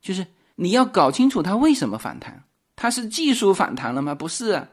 [0.02, 0.26] 就是。
[0.56, 2.44] 你要搞清楚它为什么反弹，
[2.76, 4.14] 它是技术反弹了吗？
[4.14, 4.70] 不是啊，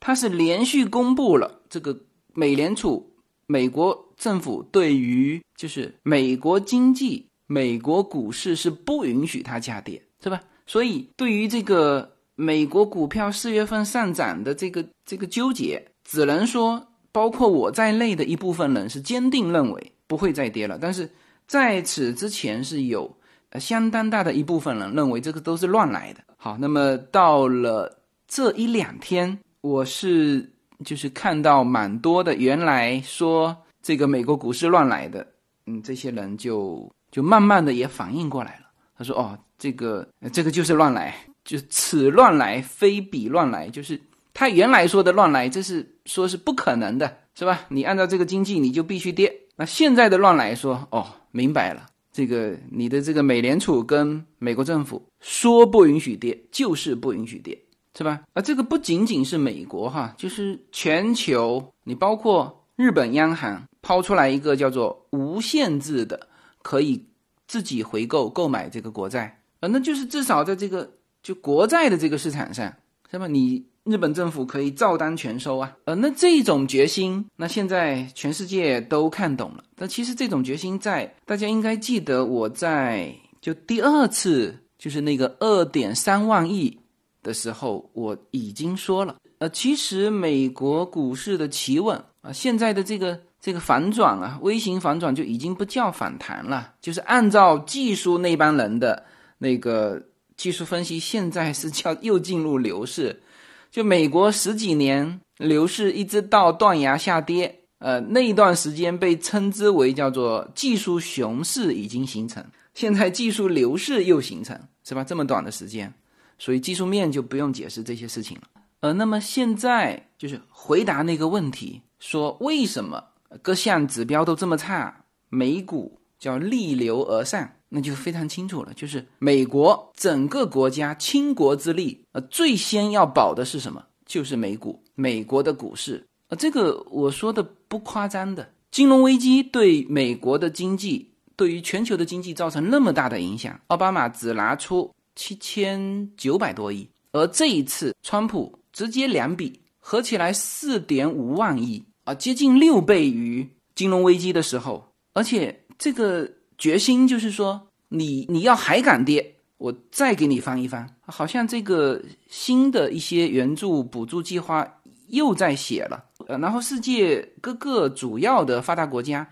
[0.00, 1.96] 它是连续公布了这个
[2.32, 3.14] 美联储、
[3.46, 10.40] 美国政府对于就是美国经济、美国股市是不允许它下跌，是吧？
[10.66, 16.86] 所以对于这个美国股票四月份上涨的这个这个纠结，只能说。
[17.12, 21.10] 包括我在内的一部分人是坚定认为不会再跌了，但是
[21.44, 23.12] 在此之前是有
[23.48, 26.20] 呃相当大的一部分人认为这个都是乱来的。
[26.36, 30.48] 好，那么到了这一两天，我是
[30.84, 35.26] 就是看到蛮多的原来说这个美国股市乱来的，
[35.66, 38.69] 嗯，这些人就就慢慢的也反应过来了。
[39.00, 43.98] 他说：“哦，这个这个就是乱来，就此乱来非彼乱来，就是。”
[44.32, 47.66] 他原来说的乱来，这是说是不可能的，是吧？
[47.68, 49.34] 你按照这个经济，你就必须跌。
[49.56, 57.58] 那现在的乱来说，哦，明白了，这个你的这个美联储跟美国政府说不允许跌，就是不允许跌，
[57.98, 58.20] 是吧？
[58.34, 66.28] 而这个不仅仅是美国哈，就是全球，你包括日本央行抛出来一个叫做无限制的，
[66.62, 67.04] 可以
[67.50, 70.88] 自己回购购买这个国债，呃，那就是至少在这个
[71.20, 72.72] 就国债的这个市场上，
[73.10, 73.26] 是吧？
[73.26, 73.68] 你。
[73.84, 79.64] 日本政府可以照单全收啊，呃，那这种决心，那现在全世界都看懂了。
[79.74, 86.78] 但其实这种决心，在大家应该记得，我在就第二次就是那个二点三万亿
[87.22, 99.04] 的时候，我已经说了，呃，其实美国股市的企稳啊，现在的这个这个反转啊，微型反转就已经不叫反弹了，就是按照技术那帮人的
[99.38, 100.02] 那个
[100.36, 103.22] 技术分析，现在是叫 又进入牛市。
[103.70, 115.04] 就美国十几年牛市一直到断崖下跌，呃，那一段时间被称之为叫做技术熊市已经形成，现在技术牛市又形成，是吧？
[115.04, 115.94] 这么短的时间，
[116.36, 118.42] 所以技术面就不用解释这些事情了。
[118.80, 123.04] 呃，那么现在就是回答那个问题，说为什么
[123.38, 127.50] 各项指标都这么差，美股叫逆流而上？
[127.72, 133.84] 那就非常清楚了，就是美国整个国家倾国之力，呃，最先要保的是什么？
[134.04, 136.04] 就是美股，美国的股市。
[136.26, 138.50] 呃，这个我说的不夸张的。
[138.72, 156.30] 金融危机对美国的经济，对于全球的经济造成那么大的影响，奥巴马只拿出七千九百多亿，而这一次川普直接两笔合起来四点五万亿啊，接近六倍于金融危机的时候，而且这个。
[156.60, 160.94] 决心就是说，你你要还敢跌，我再给你翻一翻。
[161.06, 169.26] 好像这个新的一些援助补助计划又在写了，呃，然后世界各个主要的发达国家，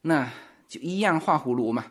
[0.00, 0.28] 那
[0.66, 1.84] 就一样画葫芦嘛，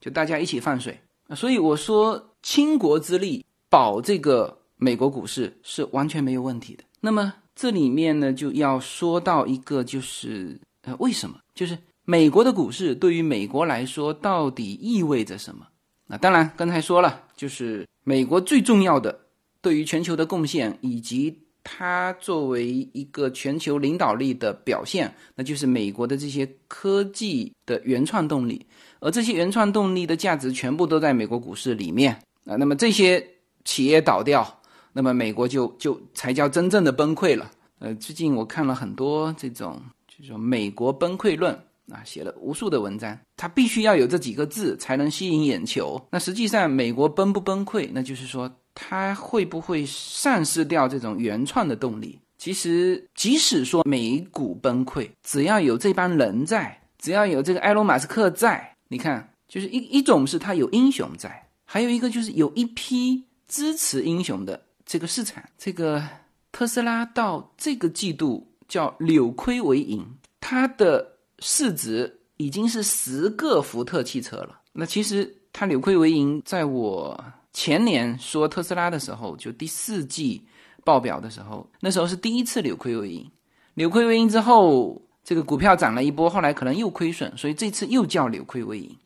[0.00, 0.98] 就大家一起放水。
[1.36, 6.82] 所以我说，倾国之力保这个美国股市是完全没有问题的。
[6.98, 11.38] 那么这里面呢，就要说到一个，就是呃，为什么？
[11.54, 11.78] 就是。
[12.04, 15.64] 美国的股市对于美国来说到底意味着什么？
[16.08, 19.16] 那当然，刚才说了，就是美国最重要的
[19.60, 28.66] 对于全球的贡献，以及它作为一个全球领导力的表现，那就是美国的这些科技的原创动力。
[28.98, 32.12] 而这些原创动力的价值全部都在美国股市里面
[32.46, 32.56] 啊。
[32.56, 33.24] 那么这些
[33.64, 34.60] 企业倒掉，
[34.92, 37.50] 那么美国就就才叫真正的崩溃了。
[37.78, 41.58] 呃，最近我看了很多这种，就说美国崩溃论。
[41.90, 46.00] 啊，写了无数的文章，他必须要有这几个字才能吸引眼球。
[46.10, 52.18] 那实际上，美国崩不崩溃，那就是说，它会不会丧失掉这种原创的动力？
[52.38, 64.58] 其实，即使说美股崩溃，只要有这帮人在，只要有这个埃隆·马斯克在，你看，就是一一种是他有英雄在，还有一个就是有一批支持英雄的
[64.92, 65.42] 这个市场。
[65.56, 66.06] 这个
[66.52, 70.06] 特斯拉到这个季度叫扭亏为盈，
[70.38, 71.10] 它的。
[71.44, 74.60] 市值已经是十个福特汽车了。
[74.72, 77.20] 那其实它扭亏为盈，在我
[77.52, 80.40] 前年说特斯拉的时候，就第四季
[80.84, 83.28] 报表的时候，那时候是第一次扭亏为盈。
[83.74, 88.96] 扭亏为盈之后，这个股票涨了一波，后来可能又亏损，所以这次又叫扭亏为盈。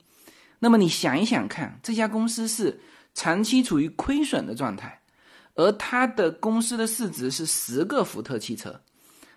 [0.58, 2.78] 那么你想一想看，这家公司是
[3.14, 5.00] 长期处于亏损的状态，
[5.56, 8.80] 而他的公司的市值是十个福特汽车。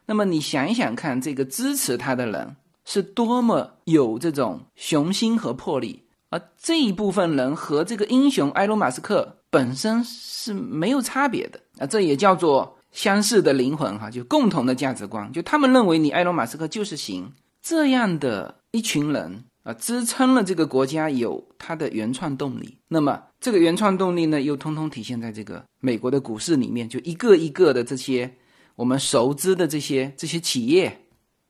[0.05, 2.55] 那么你想一想看，这个支持他的人。
[2.85, 22.77] 是多么有这种雄心和魄力，而这一部分人和这个英雄埃隆·马斯克本身是没有差别的啊，这也叫做相似的灵魂哈，就共同的价值观，就他们认为你埃隆·马斯克就是行，这样的一群人啊，支撑了这个国家有它的原创动力。
[22.87, 28.33] 那么这个原创动力呢，又通通体现在这个美国的股市里面，就一个一个的这些
[28.75, 31.01] 我们熟知的这些这些企业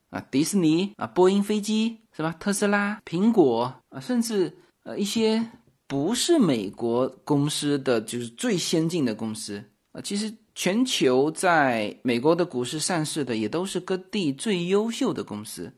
[0.09, 2.35] 啊，迪士尼啊，波音飞机是吧？
[2.39, 5.49] 特斯拉、苹果啊，甚至呃一些
[5.87, 10.33] 不是美国公司的，就是最先进的公司啊，其实。
[10.55, 15.71] 全球在美国的股市上市的也都是各地最优秀的公司。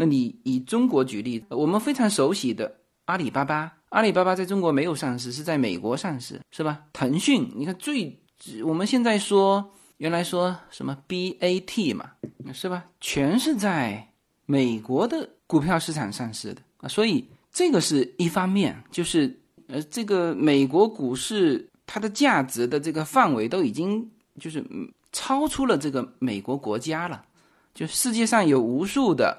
[0.00, 2.74] 那你以中国举例，我们非常熟悉的
[3.04, 6.80] 阿里巴巴，阿里巴巴在中国没有上市，是在美国上市，是吧？
[6.94, 8.18] 腾讯，你看最
[8.64, 12.12] 我们现在说原来说什么 BAT 嘛，
[12.54, 12.86] 是吧？
[13.00, 14.08] 全是在
[14.46, 21.66] 美国的股票市场上市的啊，所以这个是一方面，就是呃，这个美国股市。
[21.92, 24.64] 它的价值的这个范围都已经就是
[25.10, 27.24] 超出了这个美国国家了，
[27.74, 29.36] 就世界上有无数的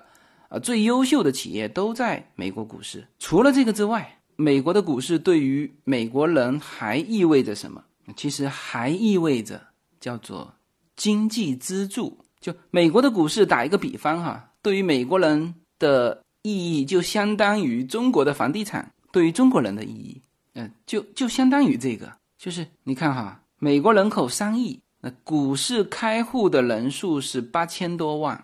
[0.51, 3.07] 啊最优秀的企业都在美国股市。
[3.17, 7.81] 除了这个之外，美国的股市对于美国人还意味着什么？
[8.17, 9.61] 其实还意味着
[9.99, 10.53] 叫做
[10.97, 12.17] 经济支柱。
[12.41, 20.21] 就美国的股市，打一个比方哈，对于美国人的意义就相当于中国的房地产对于中国人的意义，
[20.55, 22.11] 嗯，就就相当于这个。
[22.37, 28.43] 就是你看哈，美国人口三亿，那股市开户的人数是八千多万，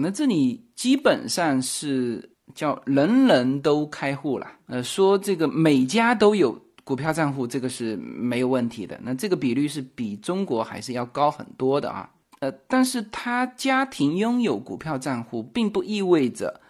[0.00, 4.46] 那这里基本上是叫人人都开户了。
[4.66, 8.98] 呃，说这个每家都有股票账户，这个是没有问题的。
[9.02, 12.10] 那这个比率是比中国还是要高很多的啊。
[12.40, 16.60] 呃，但是他家庭拥有股票账户，并不意味着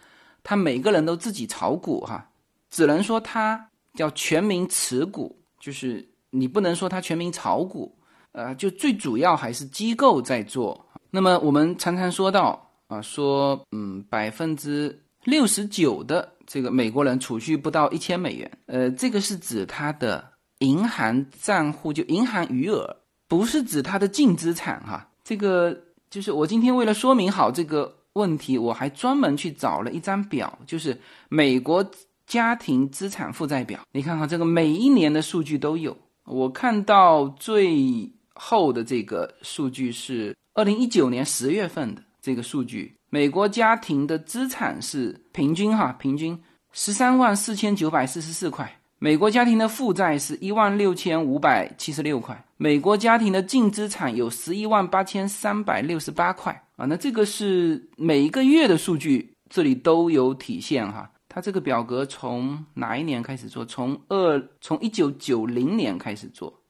[0.43, 2.31] 他每个人都自己炒股哈，
[2.71, 6.09] 只能说他叫全民持股，就是。
[6.35, 7.95] 你不能说他全民炒股，
[8.33, 10.89] 呃，就最主要还是机构在做。
[11.11, 20.23] 那么我们常常说到啊，说嗯，百分之六十九的这个美国人储蓄不到一千美元，呃，这个是指他的
[20.59, 22.95] 银行账户，就银行余额，
[23.29, 25.09] 不是指他的净资产哈。
[25.25, 25.75] 这个
[26.11, 31.89] 就是我今天为了说明好这个问题，我还专门去找了一张表，就是美国
[32.27, 33.81] 家庭资产负债表。
[33.93, 35.97] 你看哈，这个每一年的数据都有。
[36.25, 61.11] 我看到最后的这个数据是二零一九年十月份的这个数据，美国家庭的资产是平均哈，平均十三万四千九百四十四块，美国家庭的负债是一万六千五百七十六块，美国家庭的净资产有十一万八千三百六十八块啊，那这个是每一个月的数据，这里都有体现哈。
[61.29, 63.65] 它这个表格从哪一年开始做？
[63.65, 66.63] 从二从一九九零年开始做。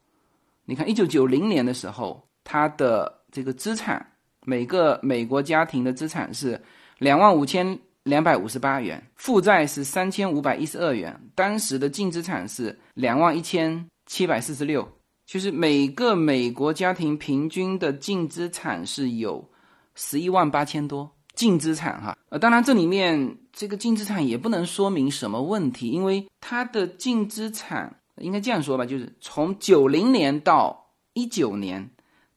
[0.64, 4.11] 你看，一九九零年的时候，它的这个资产，
[4.44, 6.60] 每个美国家庭的资产是
[6.98, 14.86] 两万五千两百五十八元，负债是三千五百一十二元，当时的净资产是两万一千七百四十六，
[15.26, 19.48] 就是每个美国家庭平均的净资产是有
[19.94, 21.10] 十一万八千多。
[21.34, 31.88] 净资产哈，呃，当然这里面这个净资产也不能说明什么问题，因为它的净资产应该这样说吧，就是从九零年到一九年，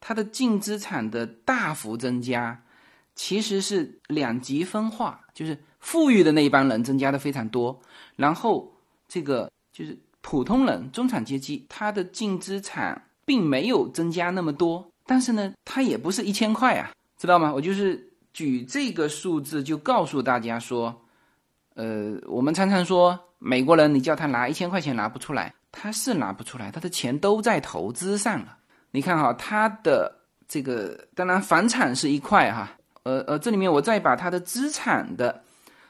[0.08, 2.62] 它的净资产的大幅增加，
[3.16, 7.82] 其实是两极分化，就是富裕的那一帮人增加的非常多，
[8.16, 8.72] 然后
[9.08, 17.52] 这个就是普通人、中产阶级，他的净资产并没有增加那么多，但是呢，它也不是一千块啊，知道吗？
[17.52, 18.12] 我就是。
[18.36, 20.94] 举这个数字就告诉大家说，
[21.76, 28.58] 呃，我们常常说美国人，你叫他拿一千块钱拿不出来，他是拿不出来，他的钱都在投资上了。
[28.96, 30.10] 你看哈，他的
[30.48, 32.72] 这个当然房产是一块哈，
[33.04, 35.44] 呃呃，这里面我再把他的资产的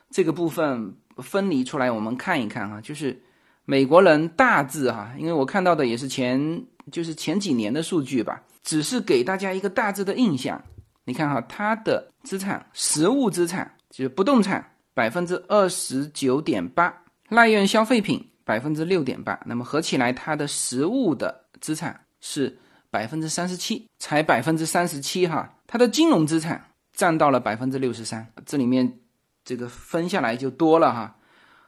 [0.09, 3.21] 这个部分分离出来，我们看一看哈，就是
[3.63, 10.59] 美国人大致哈，因为我看到的也是前就是前几年的数据吧，只是给大家一个大致的印象。
[11.03, 16.91] 你看哈，它的资产，实物资产就是不动产百分之二十九点八，
[17.29, 22.57] 耐用消费品百分之六点八，那么合起来它的实物的资产是
[22.95, 25.37] 百分之三十七，才百分之三十七哈。
[25.67, 28.99] 它的金融资产占到了百分之六十三，这里面
[29.43, 31.17] 这个分下来就多了哈。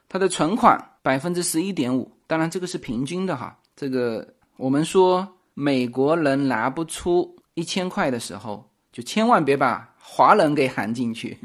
[0.08, 3.60] 它的存款百分之十一点五，当然这个是平均的哈。
[3.76, 8.66] 这个我们说美国人拿不出一千块的时候。
[8.94, 11.38] 就千万别把华人给含进去，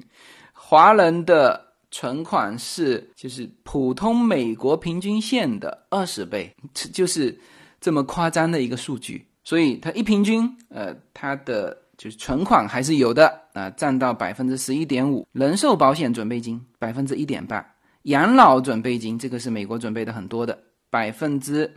[0.55, 7.39] 华人的存款是就是普通美国平均线的二十倍，就是
[7.78, 9.26] 这么夸张的一个数据。
[9.45, 15.26] 所以它一平均，呃，它的就是存款还是有的啊，占到百分之十一点五。
[15.32, 17.64] 人寿保险准备金百分之一点八，
[18.03, 20.59] 养老准备金，这个是美国准备的很多的，
[20.90, 21.70] 百分之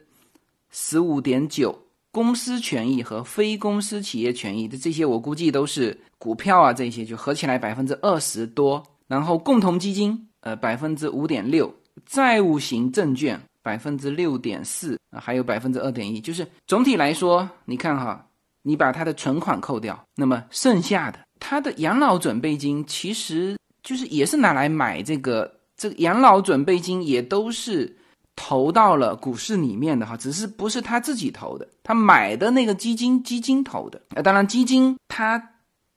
[0.69, 1.77] 十五点九。
[2.11, 8.81] 公司权益和非公司企业权益的这些，我估计都是股票啊，这些就合起来百分之二十多。
[9.05, 16.21] 然后共同基金，呃，百分之五点六，债务型证券百分之六点四，还有百分之二点一。
[16.21, 18.27] 就是总体来说，你看哈，
[18.61, 27.97] 你把他的存款扣掉，那么剩下的他的养老准备金，其实就是也是拿来买这个这个养老准备金，也都是。
[28.37, 34.01] 投到了股市里面的哈，只是不是他自己投的，他买的那个基金基金投的。
[34.09, 35.41] 啊，当然基金他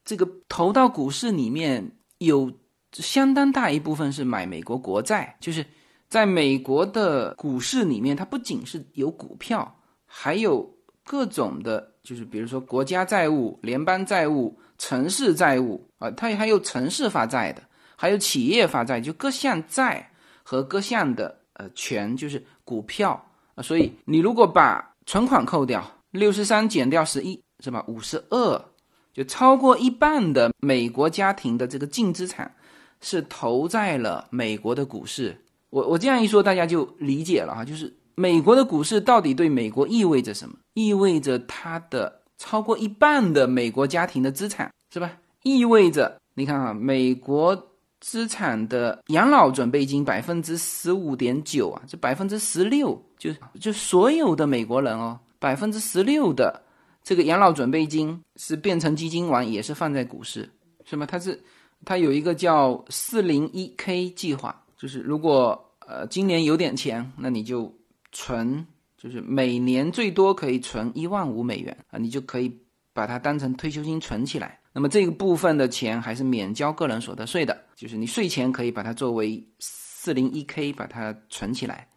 [0.05, 2.49] 这个投到股市里面有
[2.93, 5.65] 相当大一部分是买美国国债，就是
[6.09, 10.69] 在美国的股市里面，它不仅是有股票，还有
[11.05, 17.61] 各种的，就是比如说国家债务、联邦债务、城市债务啊，它还有城市发债的，
[17.95, 20.11] 还有企业发债，就各项债
[20.43, 21.37] 和各项的。
[21.59, 23.21] 呃，权就是股票
[23.53, 27.83] 啊，所以你如果把存款扣掉，六十三减掉十一，是吧？
[27.85, 28.65] 五十二，
[29.13, 32.55] 就超过一半的美国家庭的这个净资产
[33.01, 35.35] 是投在了美国的股市。
[35.69, 40.55] 我我这样一说，大家就理解了哈，就是美国的股市到底对美国意味着什么？
[40.73, 45.11] 意味着它的超过一半的美国家庭的资产，是吧？
[45.43, 47.65] 意味着你看啊，美国。
[48.01, 56.63] 资产的养老准备金百分之十五点九啊，这百分之十六就就所有的美国人哦，百分之十六的
[57.03, 60.49] 这个养老准备金是变成基金完，也是放在股市，
[60.85, 61.05] 是吗？
[61.05, 61.43] 它是
[61.83, 67.71] 它有一个叫四零一 K 计划，就是如果呃今年有点钱，那你就
[68.13, 68.65] 存，
[68.97, 72.59] 就是每年最多可以存一万五美元啊，你就可以
[72.93, 74.59] 把它当成退休金存起来。
[74.71, 81.89] 那么这个部分的钱还是免交个人所得税的，就是你税前可以把它作为四零一 K 把它存起来。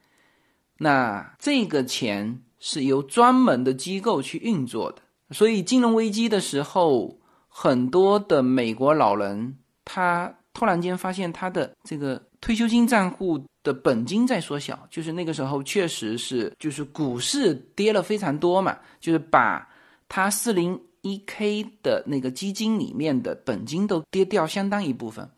[0.79, 19.67] 那这个钱是由专门的机构去运作的，所以金融危机的时候，很多的美国老人他突然间发现他的这个退休金账户的本金在缩小，就是那个时候确实是就是股市跌了非常多嘛，就是把
[20.07, 20.79] 它四零。
[21.05, 25.29] 一 K 的那个基金里面的本金都跌掉相当一部分，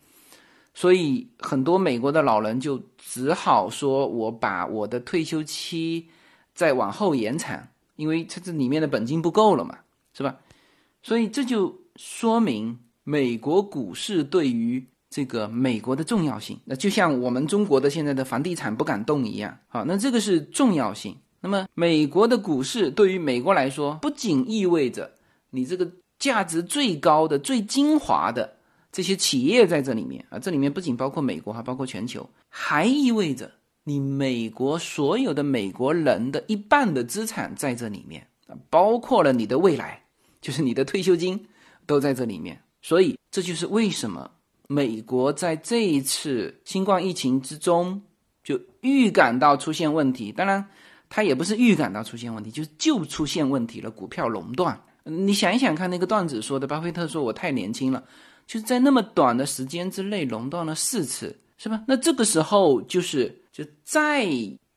[0.75, 6.07] 所以很多美国的老人就只好说：“我把我的退休期
[6.55, 9.79] 再往后延长，因为它这里面的本金不够了嘛，
[10.13, 10.37] 是吧？”
[11.03, 16.59] 所以这就说明美国股市对于这个美国的重要性。
[16.65, 21.17] 那就像我们中国的现在的房地产不敢动一样，好，那这个是重要性。
[21.41, 25.09] 那么美国的股市对于美国来说，不仅意味着。
[25.51, 25.89] 你这个
[26.19, 28.57] 价值最高的、最精华的
[28.91, 33.49] 这些企业在这里面啊，这里面不仅包括美国，还包括全球，还意味着
[33.85, 40.03] 你美国所有的美国人的一半的资产在这里面啊，包括了你的未来，
[40.41, 41.47] 就是你的退休金
[41.87, 42.61] 都在这里面。
[42.83, 44.29] 所以这就是为什么
[44.69, 48.03] 美国在这一次新冠疫情之中
[48.43, 50.33] 就预感到出现问题。
[50.33, 50.67] 当然，
[51.09, 54.81] 它也不是预感到出现问题，就是就出现问题了，股票垄断。
[55.05, 58.03] 你想一想看，那个段子说的，巴菲特说我太年轻了，
[58.47, 61.85] 就是在那么短的时间之内垄断了四次，是吧？
[61.87, 64.27] 那这个时候就是就再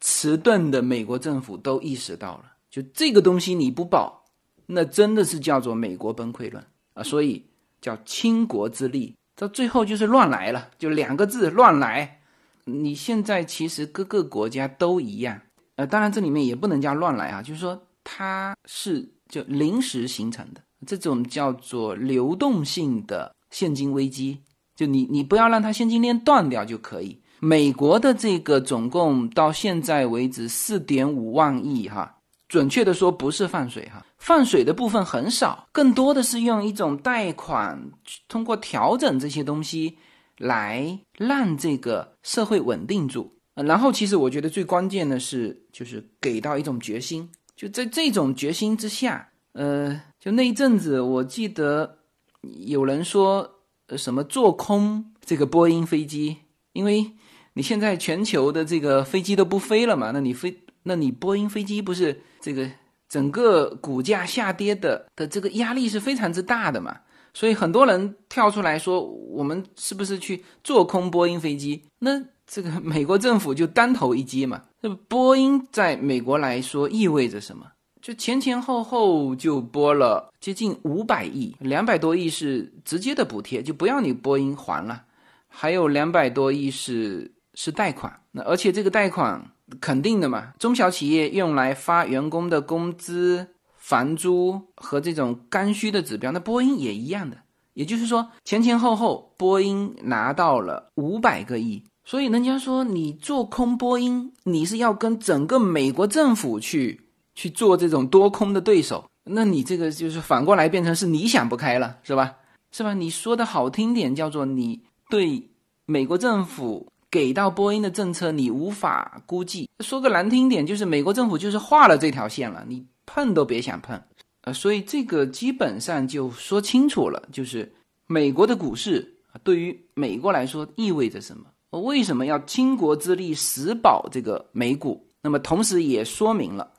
[0.02, 4.26] 迟钝的美国政府都意识到了，就这个东西你不保，
[4.66, 6.64] 那真的是叫做美国崩溃论
[6.94, 7.02] 啊！
[7.02, 7.44] 所以
[7.82, 12.20] 叫倾国之力，到最后就是乱来了，就两个字乱来。
[12.66, 15.40] 你现在其实各个国家都一样，
[15.78, 19.08] 呃，当然这里面也不能叫乱来啊，就是说它是。
[19.30, 24.40] 就临时形成的这种叫做流动性的现金危机，
[24.74, 27.22] 就你你不要让它现金链断掉就可以。
[27.42, 32.16] 美国的这个总共到现在为止四点五万亿哈，
[32.48, 37.92] 准确的说不是放水哈，放水的部分很少，更多的是用一种贷款，
[38.28, 39.98] 通过调整这些东西
[40.38, 43.34] 来让这个社会稳定住。
[43.56, 47.30] 然后其实我觉得最关键的是就是给到一种决心。
[47.56, 51.98] 就在这种决心之下，呃，就那一阵子，我记得
[52.42, 53.62] 有人说，
[53.98, 56.38] 什么做空这个波音飞机，
[56.74, 57.14] 因为
[57.54, 62.70] 你现在全球的这个飞机都不飞了嘛，那你飞，那你波音飞机不是这个
[63.10, 66.98] 整个股价下跌的的这个压力是非常之大的嘛，
[67.34, 71.84] 所以很多人跳出来说，我们是不是去做空波音飞机？
[72.00, 74.62] 那这个美国政府就单头一击嘛。
[74.82, 77.66] 这波音在美国来说意味着什么？
[78.02, 85.04] 就前前后后就拨了接近五百亿，两百多亿是直接的补贴，就不要你波音还了，
[85.48, 89.52] 还有两百多亿是是贷款，那而且这个贷款
[89.82, 97.38] 肯定的嘛，中小企业用来发员工的工资、房租和这种刚需的指标，那波音也一样的。
[97.74, 101.84] 也就是说，前前后后，波音拿到了五百个亿。
[102.04, 107.02] 所以人家说，你做空波音，你是要跟整个美国政府去
[107.36, 109.06] 去做这种多空的对手。
[109.26, 112.36] 那你这个就是反过来变成是你想不开了，是吧？
[112.72, 112.94] 是吧？
[112.94, 115.50] 你说的好听点叫做你对
[115.86, 116.88] 美国政府
[117.18, 124.00] 给到波音的政策你无法估计；说个难听点，就是美国政府就是画了这条线了，你碰都别想碰。
[124.42, 127.74] 呃，所以这个基本上就说清楚了，就是
[128.06, 131.82] 美国的股市对于美国来说意味着什么？
[131.82, 135.04] 为什么要倾国之力死保这个美股？
[135.24, 136.70] 那么同时也说明了，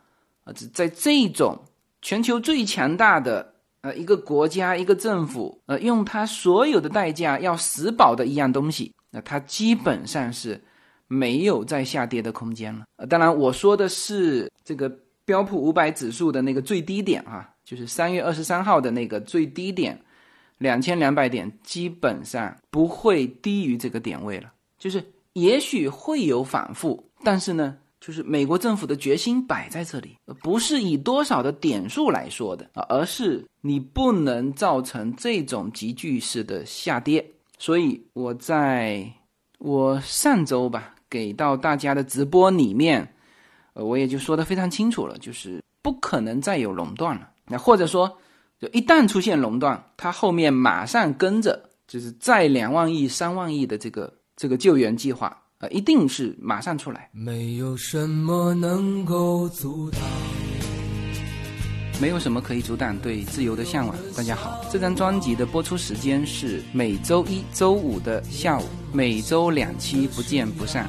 [0.45, 1.59] 啊，在这种
[2.01, 10.61] 全球最强大的呃一个国家一个政府呃用它所有的代价要死保的一样东西，那它基本上是
[11.07, 12.85] 没有再下跌的空间了。
[12.97, 14.89] 呃，当然我说的是这个
[15.25, 17.51] 标普五百指数的那个最低点啊。
[17.69, 20.01] 就是三月二十三号的那个最低点，
[20.57, 24.51] 两千两百点，基本上不会低于这个点位了。
[24.79, 25.05] 就是
[25.35, 27.77] 也许会有反复，但是呢，
[28.09, 37.23] 就是美国政府的决心摆在这里，不是以多少的点数来说的啊，而是你不能造成这种急剧式的下跌。
[37.59, 39.07] 所以我在
[39.59, 43.07] 我上周吧给到大家的直播里面，
[43.75, 47.29] 呃，我也就说的非常清楚了，就是不可能再有垄断了。
[47.47, 48.11] 那或者说，
[48.59, 57.11] 就一旦出现垄断，它后面马上跟着就是再两万亿、三万亿的这个这个救援计划，呃，一定是马上出来。
[57.11, 60.01] 没有什么能够阻挡，
[62.01, 63.97] 没有什么可以阻挡对自由的向往。
[64.17, 70.89] 大家好，这张专辑的播出时间是每周一周五的下午，每周两期，不见不散。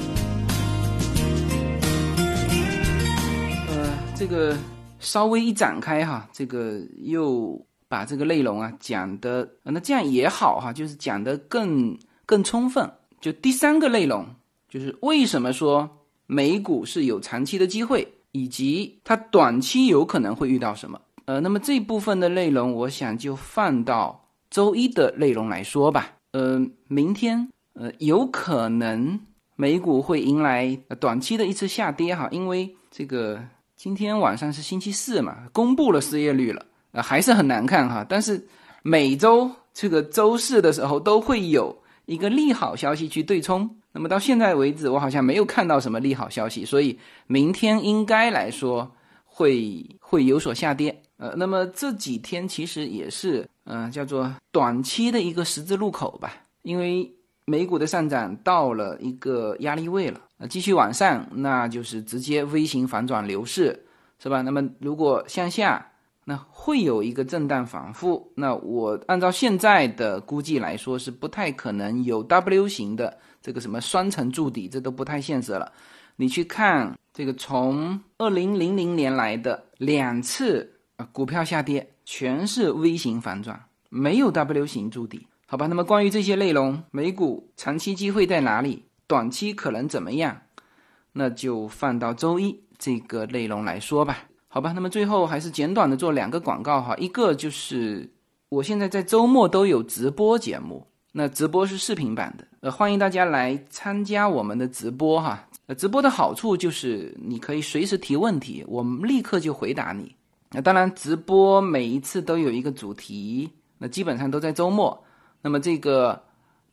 [4.21, 4.55] 这个
[4.99, 11.97] 稍微一展开哈，这个又把这个内容啊讲的，那这样也好哈，就是讲的更
[12.27, 12.87] 更充分。
[13.19, 14.23] 就第三个内容，
[14.69, 15.89] 就是为什么说
[16.27, 21.01] 美股是有长期的机会，以及它短期有可能会遇到什么。
[21.25, 26.13] 呃，那么这部分的内容，我想就放到周一的内容来说吧。
[26.33, 29.19] 呃，明天呃有可能
[29.55, 33.43] 美股会迎来短期的一次下跌哈，因为这个。
[33.81, 38.05] 今天晚上是星期四嘛，公布了失业率了，呃，还是很难看哈。
[38.07, 38.45] 但是
[38.83, 41.75] 每周这个周四的时候都会有
[42.05, 43.67] 一个利好消息去对冲。
[43.91, 48.91] 那么到现在为止，我好像没有看到什么利好消息，所以明天应该来说
[49.25, 51.01] 会会有所下跌。
[51.17, 57.11] 呃，那么这几天其实也是，嗯，叫做短期的一个十字路口吧，因为
[57.51, 60.21] 美股的上涨到了一个压力位了。
[60.49, 63.85] 继续往上，那就是直接 V 型反转牛市，
[64.17, 64.41] 是吧？
[64.41, 65.85] 那么如果向下，
[66.23, 68.31] 那会有一个震荡反复。
[68.35, 75.71] 那我按照现在的估计来说，是不太可能有 W 型的这个什么双层筑底，这都不太现实了。
[76.15, 85.67] 你去看这个从二零零零年来的两次啊股票下跌，全是 V 型反转，没有 W 型筑底，好吧？
[85.67, 88.85] 那么关于这些内容，美股长期机会在哪里？
[89.05, 90.43] 短期可能怎么样？
[91.11, 94.71] 那就放到周一这个内容来说吧，好吧。
[94.71, 98.09] 那么最后还是简短的做两个广告哈，一个就是
[98.47, 105.45] 我现在在周末都有直播节目，那直播是视频版的，呃，欢迎大家来参加我们的直播哈。
[105.67, 110.15] 呃，直播的好处就是你可以随时提问题，我们立刻就回答你。
[110.51, 114.97] 那当然，直播每一次都有一个主题，那基本上都在周末。
[115.41, 116.21] 那么这个。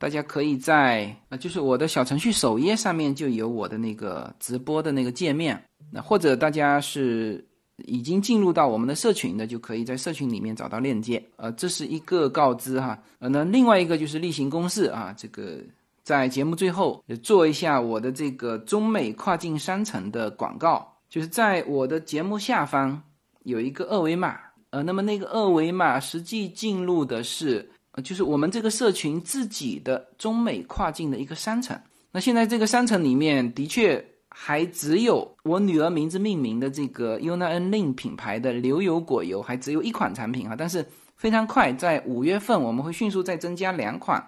[0.01, 5.61] 大家可以在呃，就是我的小程序首页上面就有我的那个直播的那个界面。
[5.91, 7.45] 那或者大家是
[7.79, 11.21] 已经进入到我们的社群的，就可以在社群里面找到链接。
[11.35, 12.97] 呃，这是一个告知哈。
[13.19, 15.59] 呃，那另外一个就是例行公事啊，这个
[16.05, 23.03] 在节目最后做一下我的这个中美跨境商城的广告，就是在我的节目下方
[23.43, 24.39] 有一个二维码。
[24.71, 27.69] 呃，那么那个二维码实际进入的是，
[28.03, 31.79] 就是我们这个社群自己的中美跨境的一个商城。
[32.11, 40.55] 那现在这个商城里面的确还只有我女儿名字命名的这个 Una N Lin 品牌的牛油果油，还只有一款产品啊。
[40.57, 40.85] 但是
[41.17, 44.25] 非常快，在五月份我们会迅速再增加两款，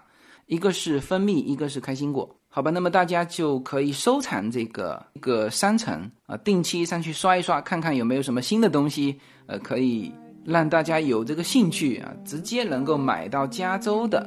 [0.47, 2.37] 一个是蜂蜜，一个是开心果。
[2.49, 10.13] 好吧，那么大家就可以收藏这个一个商城啊，定期上去刷一刷，看看有没有什么新的东西，呃，可以。
[10.45, 14.19] 让大家有这个兴趣啊，直接能够买到加州的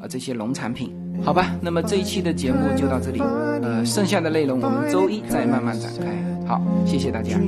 [0.00, 0.94] 啊这些农产品，
[1.24, 1.56] 好吧？
[1.60, 3.20] 那么这一期的节目就到这里，
[3.62, 6.06] 呃，剩下的内容我们周一再慢慢展开。
[6.46, 7.38] 好，谢谢大家。